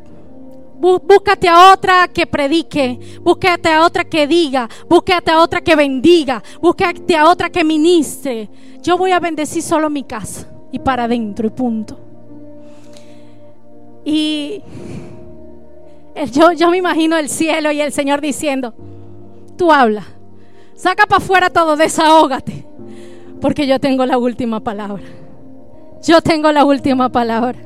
[0.78, 6.42] búscate a otra que predique, búscate a otra que diga, búscate a otra que bendiga,
[6.60, 8.48] búscate a otra que ministre.
[8.82, 11.98] Yo voy a bendecir solo mi casa y para adentro y punto.
[14.04, 14.62] Y
[16.32, 18.74] yo, yo me imagino el cielo y el Señor diciendo,
[19.56, 20.04] tú habla,
[20.74, 22.64] saca para afuera todo, desahógate,
[23.40, 25.04] porque yo tengo la última palabra.
[26.02, 27.58] Yo tengo la última palabra.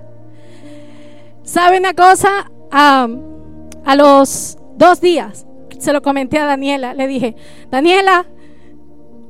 [1.43, 2.51] ¿Sabe una cosa?
[2.75, 5.45] a los dos días
[5.83, 6.95] se lo comenté a Daniela.
[6.95, 7.35] Le dije,
[7.71, 8.27] Daniela,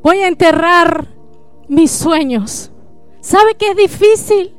[0.03, 1.09] voy a enterrar
[1.67, 2.71] mis sueños.
[3.21, 4.55] ¿Sabe que es difícil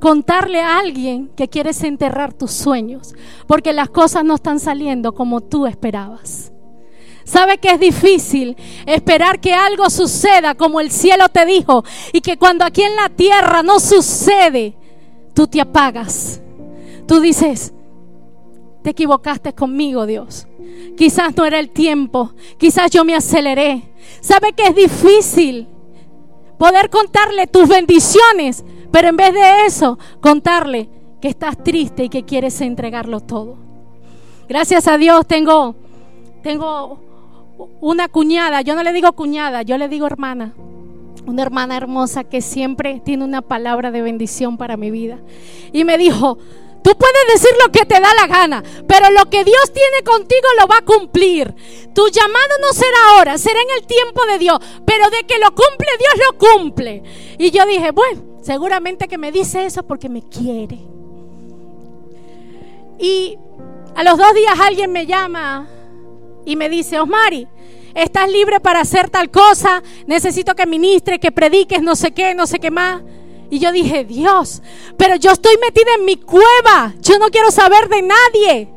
[0.00, 3.14] contarle a alguien que quieres enterrar tus sueños?
[3.46, 6.52] Porque las cosas no están saliendo como tú esperabas.
[7.28, 12.38] ¿Sabe que es difícil esperar que algo suceda como el cielo te dijo y que
[12.38, 14.74] cuando aquí en la tierra no sucede,
[15.34, 16.40] tú te apagas?
[17.06, 17.74] Tú dices,
[18.82, 20.46] te equivocaste conmigo, Dios.
[20.96, 23.92] Quizás no era el tiempo, quizás yo me aceleré.
[24.22, 25.68] ¿Sabe que es difícil
[26.58, 30.88] poder contarle tus bendiciones, pero en vez de eso, contarle
[31.20, 33.58] que estás triste y que quieres entregarlo todo?
[34.48, 35.76] Gracias a Dios tengo
[36.42, 37.07] tengo
[37.80, 40.54] una cuñada, yo no le digo cuñada, yo le digo hermana.
[41.26, 45.18] Una hermana hermosa que siempre tiene una palabra de bendición para mi vida.
[45.72, 46.38] Y me dijo,
[46.82, 50.46] Tú puedes decir lo que te da la gana, pero lo que Dios tiene contigo
[50.58, 51.54] lo va a cumplir.
[51.94, 55.48] Tu llamado no será ahora, será en el tiempo de Dios, pero de que lo
[55.48, 57.02] cumple, Dios lo cumple.
[57.38, 60.78] Y yo dije, bueno, seguramente que me dice eso porque me quiere.
[62.98, 63.36] Y
[63.94, 65.68] a los dos días alguien me llama
[66.44, 67.46] y me dice, Osmari,
[67.94, 72.46] estás libre para hacer tal cosa, necesito que ministres, que prediques, no sé qué, no
[72.46, 73.02] sé qué más.
[73.50, 74.62] Y yo dije, Dios,
[74.96, 76.94] pero yo estoy metida en mi cueva.
[77.00, 78.68] Yo no quiero saber de nadie.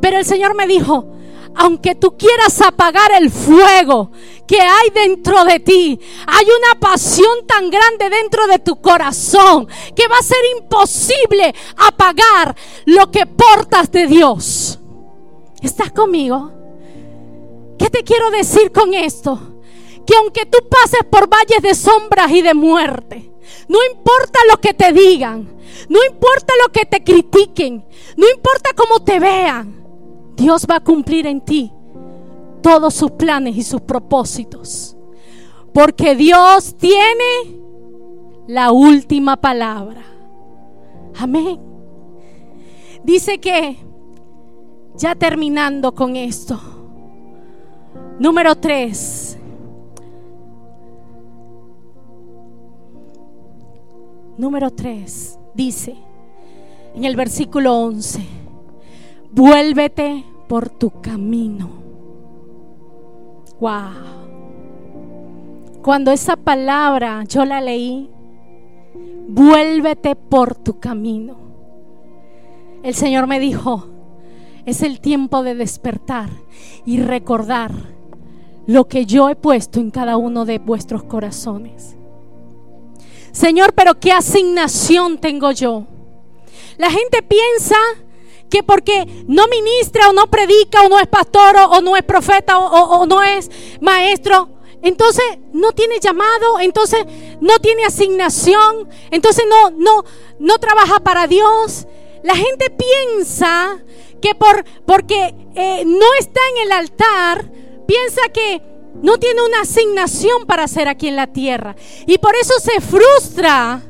[0.00, 1.06] Pero el Señor me dijo,
[1.54, 4.10] aunque tú quieras apagar el fuego
[4.46, 10.08] que hay dentro de ti, hay una pasión tan grande dentro de tu corazón que
[10.08, 12.56] va a ser imposible apagar
[12.86, 14.78] lo que portas de Dios.
[15.62, 16.63] ¿Estás conmigo?
[17.84, 19.38] ¿Qué te quiero decir con esto?
[20.06, 23.30] Que aunque tú pases por valles de sombras y de muerte,
[23.68, 25.54] no importa lo que te digan,
[25.90, 27.84] no importa lo que te critiquen,
[28.16, 29.84] no importa cómo te vean,
[30.34, 31.74] Dios va a cumplir en ti
[32.62, 34.96] todos sus planes y sus propósitos.
[35.74, 37.60] Porque Dios tiene
[38.46, 40.06] la última palabra.
[41.16, 41.60] Amén.
[43.02, 43.76] Dice que,
[44.96, 46.73] ya terminando con esto,
[48.18, 49.38] número tres,
[54.36, 55.94] Número 3 dice
[56.94, 58.20] en el versículo 11,
[59.30, 61.70] vuélvete por tu camino.
[63.60, 63.92] Wow.
[65.82, 68.10] Cuando esa palabra yo la leí,
[69.28, 71.36] vuélvete por tu camino.
[72.82, 73.86] El Señor me dijo,
[74.66, 76.28] es el tiempo de despertar
[76.84, 77.93] y recordar
[78.66, 81.96] lo que yo he puesto en cada uno de vuestros corazones.
[83.32, 85.86] Señor, pero ¿qué asignación tengo yo?
[86.76, 87.76] La gente piensa
[88.48, 92.58] que porque no ministra o no predica o no es pastor o, no es profeta
[92.58, 93.50] o, no es
[93.80, 94.48] maestro,
[94.82, 97.04] entonces no tiene llamado, entonces
[97.40, 100.04] no tiene asignación, entonces no, no,
[100.38, 101.86] no trabaja para Dios.
[102.22, 103.82] La gente piensa
[104.20, 107.50] que por, porque eh, no está en el altar,
[107.86, 108.62] piensa que
[109.02, 111.74] no tiene una asignación para hacer aquí en la tierra.
[112.06, 113.82] Y por eso se frustra.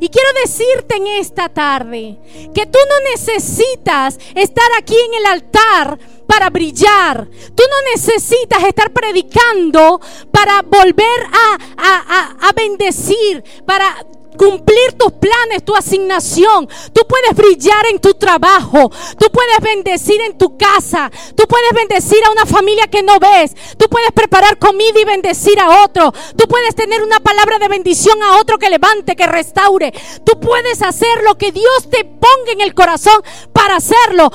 [0.00, 2.18] Y quiero decirte en esta tarde
[2.52, 7.28] que tú no necesitas estar aquí en el altar para brillar.
[7.54, 14.04] Tú no necesitas estar predicando para volver a, a, a, a bendecir, para
[14.36, 16.68] cumplir tus planes, tu asignación.
[16.92, 18.90] Tú puedes brillar en tu trabajo.
[19.18, 21.10] Tú puedes bendecir en tu casa.
[21.36, 23.54] Tú puedes bendecir a una familia que no ves.
[23.76, 26.12] Tú puedes preparar comida y bendecir a otro.
[26.36, 29.92] Tú puedes tener una palabra de bendición a otro que levante, que restaure.
[30.24, 34.30] Tú puedes hacer lo que Dios te ponga en el corazón para hacerlo.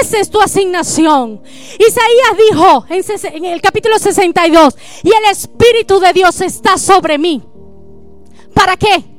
[0.00, 1.42] Esa es tu asignación.
[1.78, 7.42] Isaías dijo en el capítulo 62, y el Espíritu de Dios está sobre mí.
[8.54, 9.13] ¿Para qué?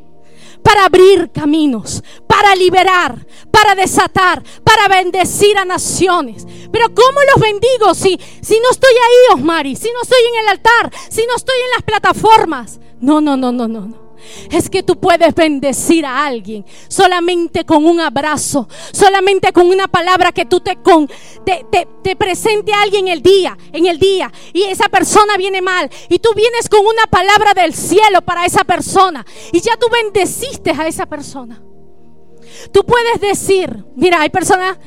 [0.66, 6.48] Para abrir caminos, para liberar, para desatar, para bendecir a naciones.
[6.72, 9.76] Pero ¿cómo los bendigo si, si no estoy ahí, Osmari?
[9.76, 12.80] Si no estoy en el altar, si no estoy en las plataformas.
[13.00, 14.05] No, no, no, no, no, no
[14.52, 20.32] es que tú puedes bendecir a alguien solamente con un abrazo, solamente con una palabra
[20.32, 21.08] que tú te, con,
[21.46, 21.66] te,
[22.04, 26.20] te, presente a alguien el día, en el día, y esa persona viene mal, y
[26.20, 30.88] tú vienes con una palabra del cielo para esa persona, y ya tú bendeciste a
[30.88, 31.62] esa persona.
[32.72, 34.78] Tú puedes decir, mira, hay personas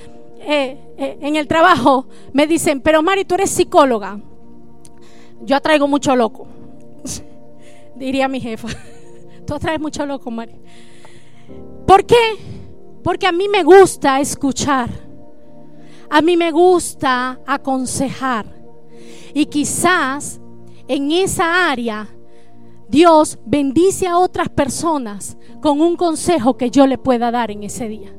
[0.41, 4.21] eh, eh, en el trabajo, me dicen, pero Mari, tú eres psicóloga.
[5.43, 6.49] Yo atraigo mucho loco,
[7.97, 8.69] diría mi jefa.
[9.49, 10.59] Tú atraes mucho loco, María.
[11.87, 12.37] ¿Por qué?
[13.03, 14.91] Porque a mí me gusta escuchar.
[16.11, 18.45] A mí me gusta aconsejar.
[19.33, 20.39] Y quizás
[20.87, 22.07] en esa área
[22.91, 27.89] Dios bendice a otras personas con un consejo que yo le pueda dar en ese
[27.89, 28.15] día.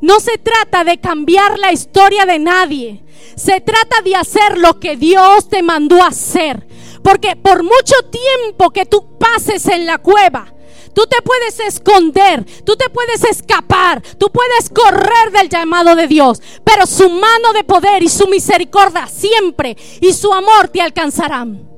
[0.00, 3.04] No se trata de cambiar la historia de nadie.
[3.34, 6.68] Se trata de hacer lo que Dios te mandó hacer.
[7.02, 10.54] Porque por mucho tiempo que tú pases en la cueva,
[10.94, 16.40] tú te puedes esconder, tú te puedes escapar, tú puedes correr del llamado de Dios.
[16.64, 21.68] Pero su mano de poder y su misericordia siempre y su amor te alcanzarán.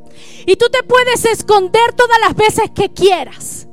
[0.46, 3.68] Y tú te puedes esconder todas las veces que quieras.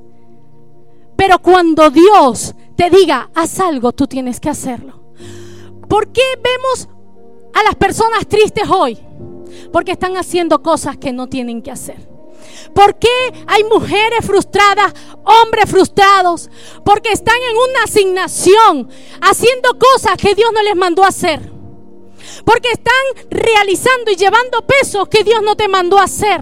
[1.16, 5.04] Pero cuando Dios te diga, haz algo, tú tienes que hacerlo.
[5.90, 6.88] ¿Por qué vemos
[7.54, 8.98] a las personas tristes hoy?
[9.74, 12.08] Porque están haciendo cosas que no tienen que hacer.
[12.74, 13.10] ¿Por qué
[13.48, 14.94] hay mujeres frustradas,
[15.24, 16.50] hombres frustrados?
[16.84, 18.90] Porque están en una asignación,
[19.22, 21.52] haciendo cosas que Dios no les mandó hacer.
[22.46, 26.42] Porque están realizando y llevando pesos que Dios no te mandó hacer.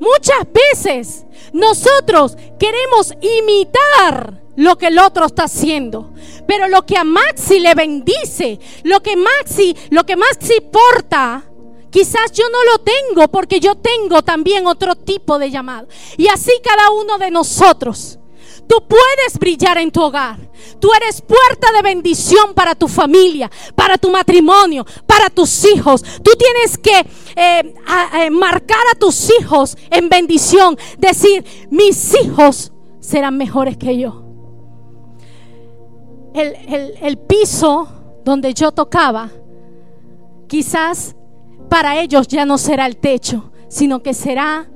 [0.00, 6.12] Muchas veces nosotros queremos imitar lo que el otro está haciendo.
[6.46, 11.47] Pero lo que a Maxi le bendice, lo que Maxi, lo que Maxi porta,
[11.90, 15.88] quizás yo no lo tengo porque yo tengo también otro tipo de llamado.
[16.16, 18.18] Y así cada uno de nosotros.
[18.68, 20.38] Tú puedes brillar en tu hogar.
[20.78, 26.02] Tú eres puerta de bendición para tu familia, para tu matrimonio, para tus hijos.
[26.22, 30.76] Tú tienes que eh, marcar a tus hijos en bendición.
[30.98, 34.24] Decir, mis hijos serán mejores que yo.
[36.34, 37.88] El, el piso
[38.22, 39.30] donde yo tocaba,
[40.46, 41.16] quizás
[41.68, 44.68] para ellos ya no será el techo, sino que será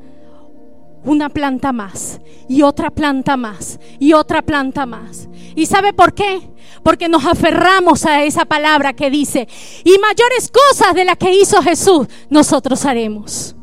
[1.05, 5.29] una planta más y otra planta más y otra planta más.
[5.55, 6.41] ¿Y sabe por qué?
[6.83, 9.49] Porque nos aferramos a esa palabra que dice,
[9.85, 13.55] y mayores cosas de las que hizo Jesús, nosotros haremos.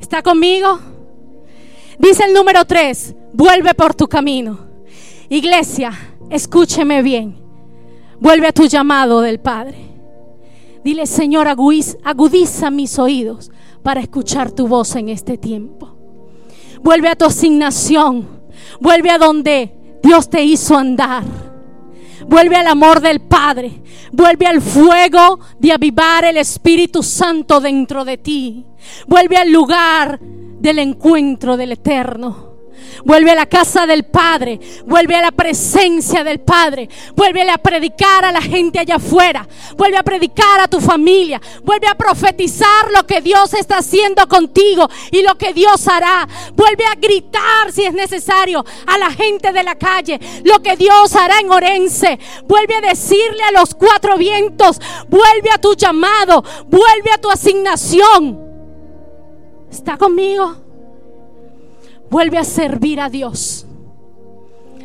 [0.00, 0.80] ¿Está conmigo?
[1.98, 4.70] Dice el número 3, vuelve por tu camino.
[5.28, 5.92] Iglesia,
[6.30, 7.38] escúcheme bien.
[8.18, 9.89] Vuelve a tu llamado del Padre.
[10.84, 13.50] Dile, Señor, agudiza mis oídos
[13.82, 15.96] para escuchar tu voz en este tiempo.
[16.82, 18.40] Vuelve a tu asignación.
[18.80, 21.24] Vuelve a donde Dios te hizo andar.
[22.26, 23.82] Vuelve al amor del Padre.
[24.12, 28.64] Vuelve al fuego de avivar el Espíritu Santo dentro de ti.
[29.06, 32.49] Vuelve al lugar del encuentro del Eterno.
[33.04, 34.60] Vuelve a la casa del Padre.
[34.86, 36.88] Vuelve a la presencia del Padre.
[37.14, 39.46] Vuelve a predicar a la gente allá afuera.
[39.76, 41.40] Vuelve a predicar a tu familia.
[41.62, 46.28] Vuelve a profetizar lo que Dios está haciendo contigo y lo que Dios hará.
[46.54, 51.14] Vuelve a gritar si es necesario a la gente de la calle lo que Dios
[51.16, 52.18] hará en Orense.
[52.46, 54.80] Vuelve a decirle a los cuatro vientos.
[55.08, 56.42] Vuelve a tu llamado.
[56.66, 58.38] Vuelve a tu asignación.
[59.70, 60.69] ¿Está conmigo?
[62.10, 63.66] Vuelve a servir a Dios.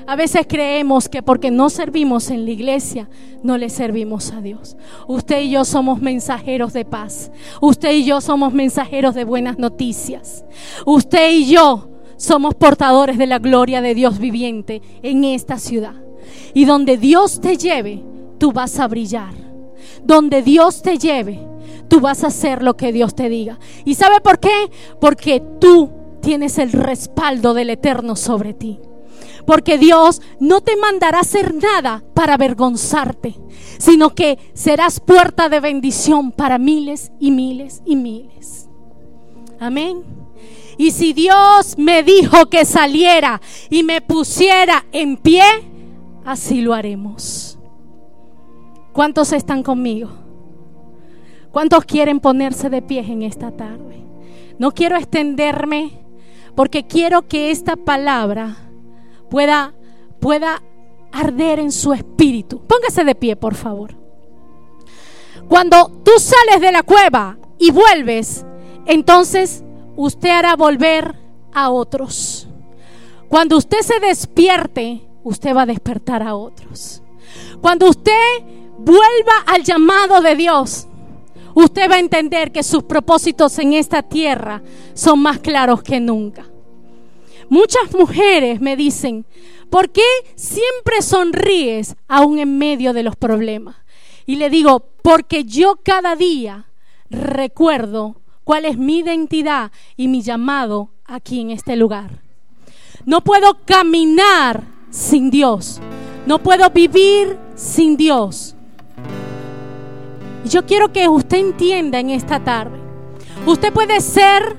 [0.08, 3.10] A veces creemos que porque no servimos en la iglesia,
[3.42, 4.78] no le servimos a Dios.
[5.08, 7.32] Usted y yo somos mensajeros de paz.
[7.60, 10.46] Usted y yo somos mensajeros de buenas noticias.
[10.86, 15.96] Usted y yo somos portadores de la gloria de Dios viviente en esta ciudad.
[16.54, 18.04] Y donde Dios te lleve,
[18.38, 19.34] tú vas a brillar.
[20.04, 21.40] Donde Dios te lleve,
[21.88, 23.58] tú vas a hacer lo que Dios te diga.
[23.86, 24.70] ¿Y sabe por qué?
[25.00, 25.90] Porque tú
[26.26, 28.80] tienes el respaldo del Eterno sobre ti.
[29.46, 33.36] Porque Dios no te mandará hacer nada para avergonzarte,
[33.78, 38.68] sino que serás puerta de bendición para miles y miles y miles.
[39.60, 40.04] Amén.
[40.80, 45.44] Y si Dios me dijo que saliera y me pusiera en pie,
[46.26, 47.60] así lo haremos.
[48.94, 50.10] ¿Cuántos están conmigo?
[51.52, 54.04] ¿Cuántos quieren ponerse de pie en esta tarde?
[54.58, 56.05] No quiero extenderme
[56.56, 58.56] porque quiero que esta palabra
[59.30, 59.74] pueda,
[60.20, 60.62] pueda
[61.12, 62.62] arder en su espíritu.
[62.66, 63.96] Póngase de pie, por favor.
[65.48, 68.46] Cuando tú sales de la cueva y vuelves,
[68.86, 69.64] entonces
[69.96, 71.16] usted hará volver
[71.54, 72.48] a otros.
[73.30, 77.02] Cuando usted se despierte, usted va a despertar a otros.
[77.62, 78.14] Cuando usted
[78.78, 80.88] vuelva al llamado de Dios,
[81.56, 84.62] usted va a entender que sus propósitos en esta tierra
[84.94, 86.46] son más claros que nunca.
[87.50, 89.26] Muchas mujeres me dicen,
[89.70, 93.76] ¿por qué siempre sonríes aún en medio de los problemas?
[94.28, 96.66] Y le digo, porque yo cada día
[97.10, 102.22] recuerdo cuál es mi identidad y mi llamado aquí en este lugar.
[103.06, 105.80] No puedo caminar sin Dios.
[106.26, 108.55] No puedo vivir sin Dios.
[110.46, 112.78] Yo quiero que usted entienda en esta tarde.
[113.48, 114.56] Usted puede ser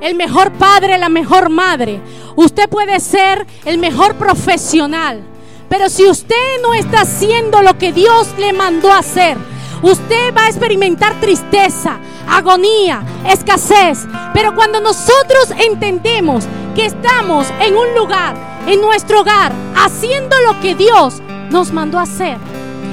[0.00, 2.00] el mejor padre, la mejor madre.
[2.34, 5.22] Usted puede ser el mejor profesional.
[5.68, 9.36] Pero si usted no está haciendo lo que Dios le mandó hacer,
[9.80, 14.08] usted va a experimentar tristeza, agonía, escasez.
[14.34, 18.34] Pero cuando nosotros entendemos que estamos en un lugar,
[18.66, 22.38] en nuestro hogar, haciendo lo que Dios nos mandó hacer,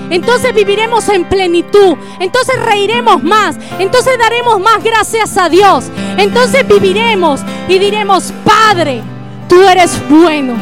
[0.09, 5.85] entonces viviremos en plenitud, entonces reiremos más, entonces daremos más gracias a Dios,
[6.17, 9.01] entonces viviremos y diremos, Padre,
[9.49, 10.53] tú eres bueno.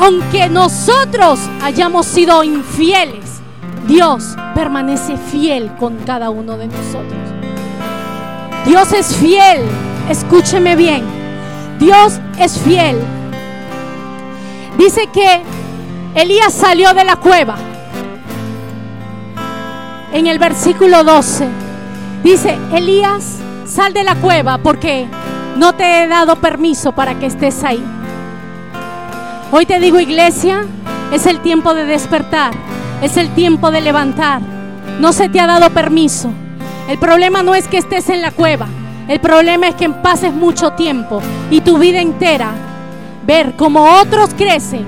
[0.00, 3.40] Aunque nosotros hayamos sido infieles,
[3.86, 7.18] Dios permanece fiel con cada uno de nosotros.
[8.64, 9.62] Dios es fiel,
[10.08, 11.02] escúcheme bien,
[11.78, 12.98] Dios es fiel.
[14.76, 15.42] Dice que
[16.14, 17.56] Elías salió de la cueva
[20.12, 21.46] en el versículo 12.
[22.22, 25.06] Dice, Elías, sal de la cueva porque
[25.56, 27.82] no te he dado permiso para que estés ahí.
[29.50, 30.66] Hoy te digo, iglesia,
[31.12, 32.52] es el tiempo de despertar,
[33.02, 34.42] es el tiempo de levantar.
[35.00, 36.30] No se te ha dado permiso.
[36.88, 38.66] El problema no es que estés en la cueva,
[39.08, 42.50] el problema es que pases mucho tiempo y tu vida entera
[43.26, 44.86] ver cómo otros crecen,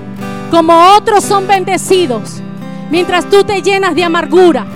[0.51, 2.41] cómo otros son bendecidos,
[2.91, 4.66] mientras tú te llenas de amargura,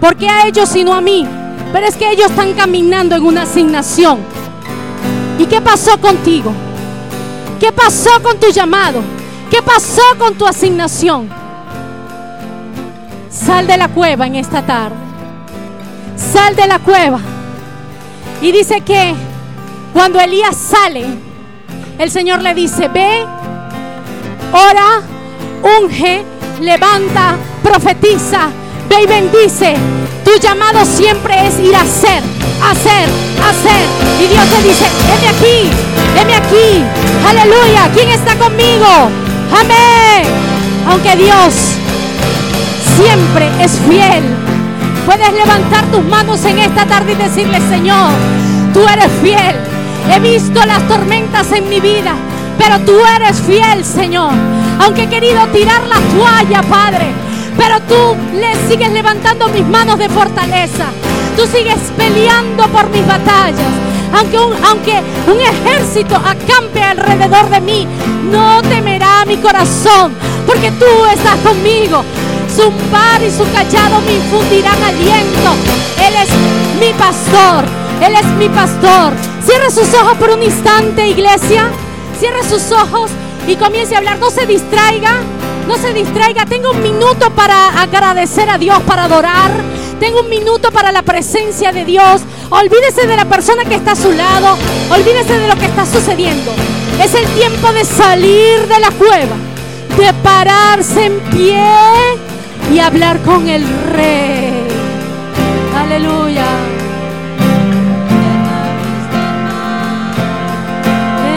[0.00, 1.26] ¿Por qué a ellos sino a mí?
[1.72, 4.18] Pero es que ellos están caminando en una asignación.
[5.38, 6.52] ¿Y qué pasó contigo?
[7.58, 9.00] ¿Qué pasó con tu llamado?
[9.50, 11.28] ¿Qué pasó con tu asignación?
[13.28, 14.96] Sal de la cueva en esta tarde.
[16.16, 17.20] Sal de la cueva.
[18.40, 19.14] Y dice que
[19.92, 21.06] cuando Elías sale,
[21.98, 23.26] el Señor le dice, ve,
[24.52, 25.02] ora,
[25.80, 26.22] unge,
[26.60, 28.48] levanta, profetiza
[28.88, 29.74] Ve y bendice.
[30.24, 32.22] Tu llamado siempre es ir a hacer,
[32.62, 33.08] hacer,
[33.48, 33.86] hacer.
[34.22, 35.70] Y Dios te dice, heme aquí,
[36.20, 36.84] heme aquí.
[37.26, 37.90] Aleluya.
[37.94, 38.86] ¿Quién está conmigo?
[39.52, 40.26] Amén.
[40.86, 41.54] Aunque Dios
[42.96, 44.24] siempre es fiel.
[45.06, 48.10] Puedes levantar tus manos en esta tarde y decirle, Señor,
[48.74, 49.56] tú eres fiel.
[50.12, 52.14] He visto las tormentas en mi vida,
[52.58, 54.32] pero tú eres fiel, Señor.
[54.80, 57.06] Aunque he querido tirar la toalla, Padre,
[57.58, 60.86] pero tú le sigues levantando mis manos de fortaleza.
[61.36, 63.72] Tú sigues peleando por mis batallas.
[64.14, 67.86] Aunque un, aunque un ejército acampe alrededor de mí,
[68.30, 70.14] no temerá mi corazón,
[70.46, 72.02] porque tú estás conmigo.
[72.54, 75.50] Su par y su callado me infundirán aliento.
[76.00, 76.30] Él es
[76.80, 77.64] mi pastor.
[78.00, 79.12] Él es mi pastor.
[79.44, 81.70] Cierre sus ojos por un instante, iglesia.
[82.18, 83.10] Cierre sus ojos
[83.46, 84.18] y comience a hablar.
[84.18, 85.20] No se distraiga.
[85.68, 86.46] No se distraiga.
[86.46, 89.50] Tengo un minuto para agradecer a Dios, para adorar.
[90.00, 92.22] Tengo un minuto para la presencia de Dios.
[92.48, 94.56] Olvídese de la persona que está a su lado.
[94.90, 96.52] Olvídese de lo que está sucediendo.
[97.02, 99.36] Es el tiempo de salir de la cueva,
[99.98, 101.62] de pararse en pie
[102.72, 104.66] y hablar con el rey.
[105.76, 106.46] Aleluya.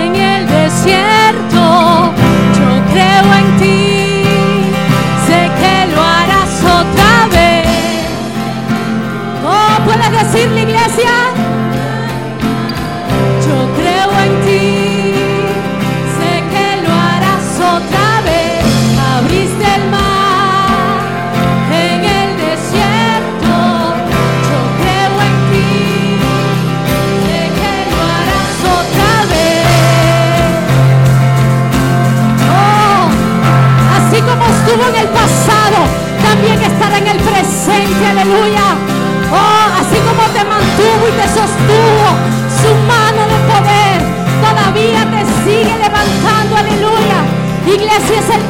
[0.03, 2.13] En el desierto
[2.57, 4.00] yo creo en ti.
[10.23, 11.30] Decirle, iglesia?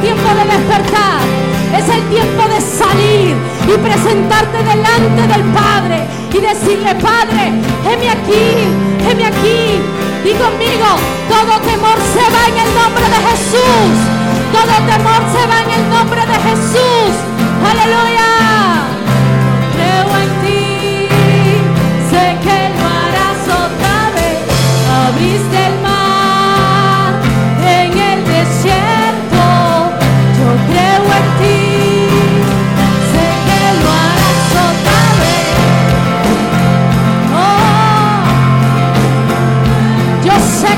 [0.02, 1.20] Tiempo de despertar,
[1.78, 3.36] es el tiempo de salir
[3.66, 7.52] y presentarte delante del Padre y decirle, Padre,
[7.86, 8.66] heme aquí,
[9.08, 9.80] heme aquí.
[10.24, 10.88] Y conmigo,
[11.28, 13.94] todo temor se va en el nombre de Jesús.
[14.52, 17.14] Todo temor se va en el nombre de Jesús.
[17.70, 18.30] Aleluya.
[19.74, 20.52] Creo en ti.
[25.08, 25.91] abriste el mar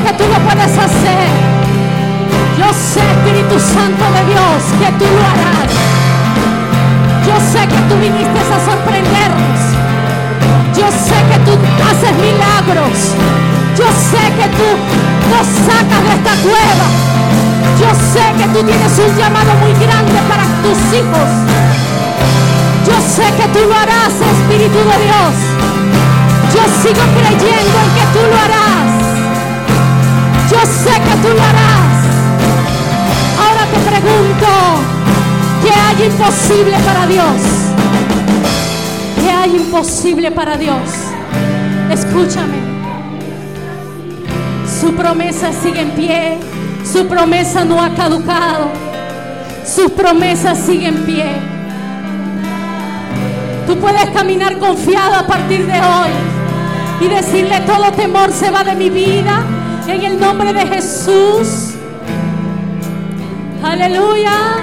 [0.04, 1.28] que tú lo puedes hacer.
[2.58, 5.72] Yo sé, Espíritu Santo de Dios, que tú lo harás.
[7.24, 9.60] Yo sé que tú viniste a sorprendernos.
[10.76, 11.52] Yo sé que tú
[11.88, 12.96] haces milagros.
[13.78, 14.68] Yo sé que tú
[15.32, 16.86] nos sacas de esta cueva.
[17.80, 21.28] Yo sé que tú tienes un llamado muy grande para tus hijos.
[22.86, 25.34] Yo sé que tú lo harás, Espíritu de Dios.
[26.54, 28.93] Yo sigo creyendo en que tú lo harás.
[30.64, 32.04] Sé que tú lo harás.
[33.38, 34.46] Ahora te pregunto,
[35.62, 37.40] ¿qué hay imposible para Dios?
[39.20, 40.90] ¿Qué hay imposible para Dios?
[41.90, 42.56] Escúchame.
[44.80, 46.38] Su promesa sigue en pie.
[46.90, 48.70] Su promesa no ha caducado.
[49.66, 51.26] Su promesa sigue en pie.
[53.66, 56.10] Tú puedes caminar confiado a partir de hoy
[57.00, 59.42] y decirle todo temor se va de mi vida
[59.88, 61.74] en el nombre de Jesús.
[63.62, 64.56] Aleluya.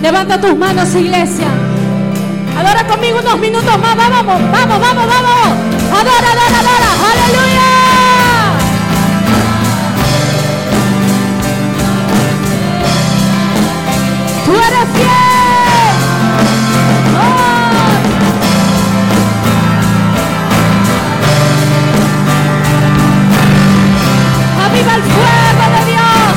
[0.00, 1.46] Levanta tus manos, iglesia.
[2.58, 3.96] Adora conmigo unos minutos más.
[3.96, 5.48] Vamos, vamos, vamos, vamos.
[5.90, 6.90] Adora, adora, adora.
[7.12, 7.68] Aleluya.
[14.44, 15.21] Tú eres fiel.
[24.82, 26.34] Aviva el fuego de Dios.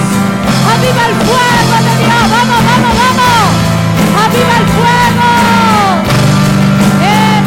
[0.71, 2.23] Aviva el fuego de Dios.
[2.29, 3.47] Vamos, vamos, vamos.
[4.23, 5.29] Aviva el fuego.
[7.01, 7.41] Eh.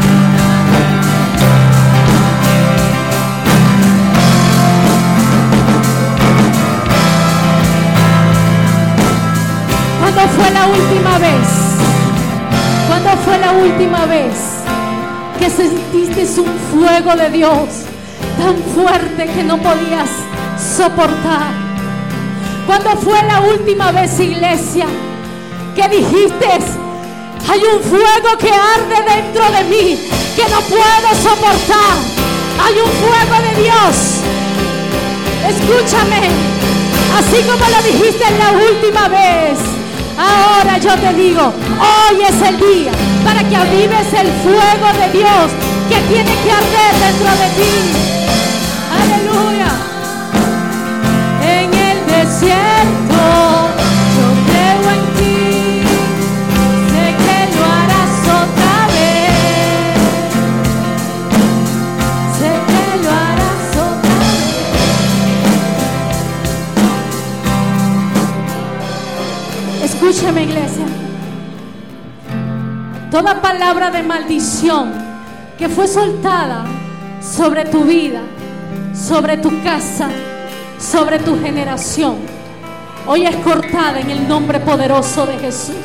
[10.01, 11.49] ¿Cuándo fue la última vez?
[12.89, 14.35] ¿Cuándo fue la última vez
[15.39, 17.85] que sentiste un fuego de Dios
[18.37, 20.28] tan fuerte que no podías
[20.59, 21.53] soportar?
[22.67, 24.87] ¿Cuándo fue la última vez, iglesia,
[25.75, 26.49] que dijiste,
[27.49, 29.99] hay un fuego que arde dentro de mí
[30.37, 31.97] que no puedo soportar?
[32.63, 33.97] Hay un fuego de Dios.
[35.49, 36.29] Escúchame,
[37.17, 39.59] así como lo dijiste la última vez.
[40.19, 42.93] Ahora yo te digo, hoy es el día
[43.25, 45.53] para que avives el fuego de Dios
[45.89, 48.18] que tiene que arder dentro de ti.
[70.11, 70.87] Escúchame, iglesia.
[73.11, 74.93] Toda palabra de maldición
[75.59, 76.65] que fue soltada
[77.21, 78.21] sobre tu vida,
[78.95, 80.09] sobre tu casa,
[80.79, 82.17] sobre tu generación,
[83.07, 85.77] hoy es cortada en el nombre poderoso de Jesús.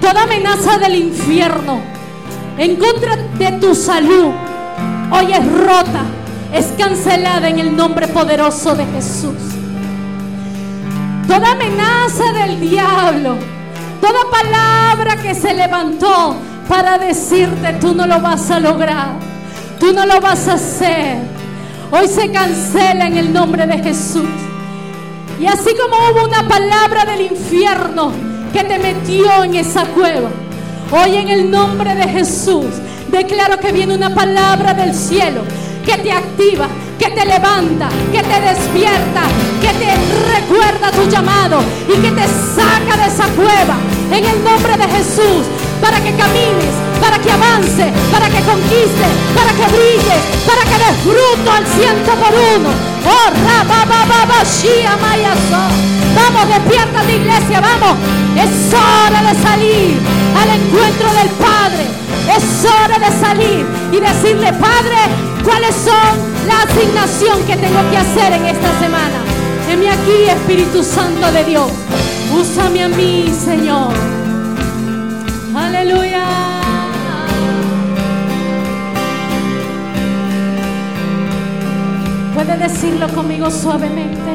[0.00, 1.80] Toda amenaza del infierno
[2.58, 4.32] en contra de tu salud,
[5.10, 6.04] hoy es rota,
[6.52, 9.34] es cancelada en el nombre poderoso de Jesús.
[11.26, 13.36] Toda amenaza del diablo,
[14.00, 16.36] toda palabra que se levantó
[16.68, 19.14] para decirte tú no lo vas a lograr,
[19.80, 21.18] tú no lo vas a hacer,
[21.92, 24.28] hoy se cancela en el nombre de Jesús.
[25.38, 28.12] Y así como hubo una palabra del infierno
[28.52, 30.30] que te metió en esa cueva,
[30.90, 32.66] hoy en el nombre de Jesús
[33.08, 35.42] declaro que viene una palabra del cielo
[35.84, 36.66] que te activa,
[36.98, 39.22] que te levanta, que te despierta,
[39.60, 39.94] que te
[40.32, 43.76] recuerda tu llamado y que te saca de esa cueva
[44.10, 45.46] en el nombre de Jesús
[45.82, 50.96] para que camines, para que avance, para que conquiste, para que brilles, para que des
[51.02, 52.70] fruto al ciento por uno.
[53.04, 53.22] Oh.
[56.14, 57.98] Vamos, despiértate iglesia, vamos.
[58.36, 59.98] Es hora de salir
[60.40, 61.84] al encuentro del Padre.
[62.36, 64.96] Es hora de salir y decirle, Padre,
[65.44, 66.14] ¿cuáles son
[66.46, 69.18] la asignación que tengo que hacer en esta semana?
[69.68, 71.70] Heme aquí, Espíritu Santo de Dios.
[72.38, 74.21] Úsame a mí, Señor.
[75.74, 76.26] Aleluya.
[82.34, 84.32] Puede decirlo conmigo suavemente.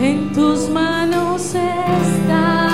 [0.00, 2.70] En tus manos estaré.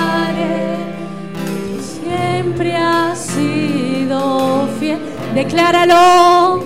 [1.45, 4.99] Tú siempre has sido fiel.
[5.35, 6.63] Decláralo.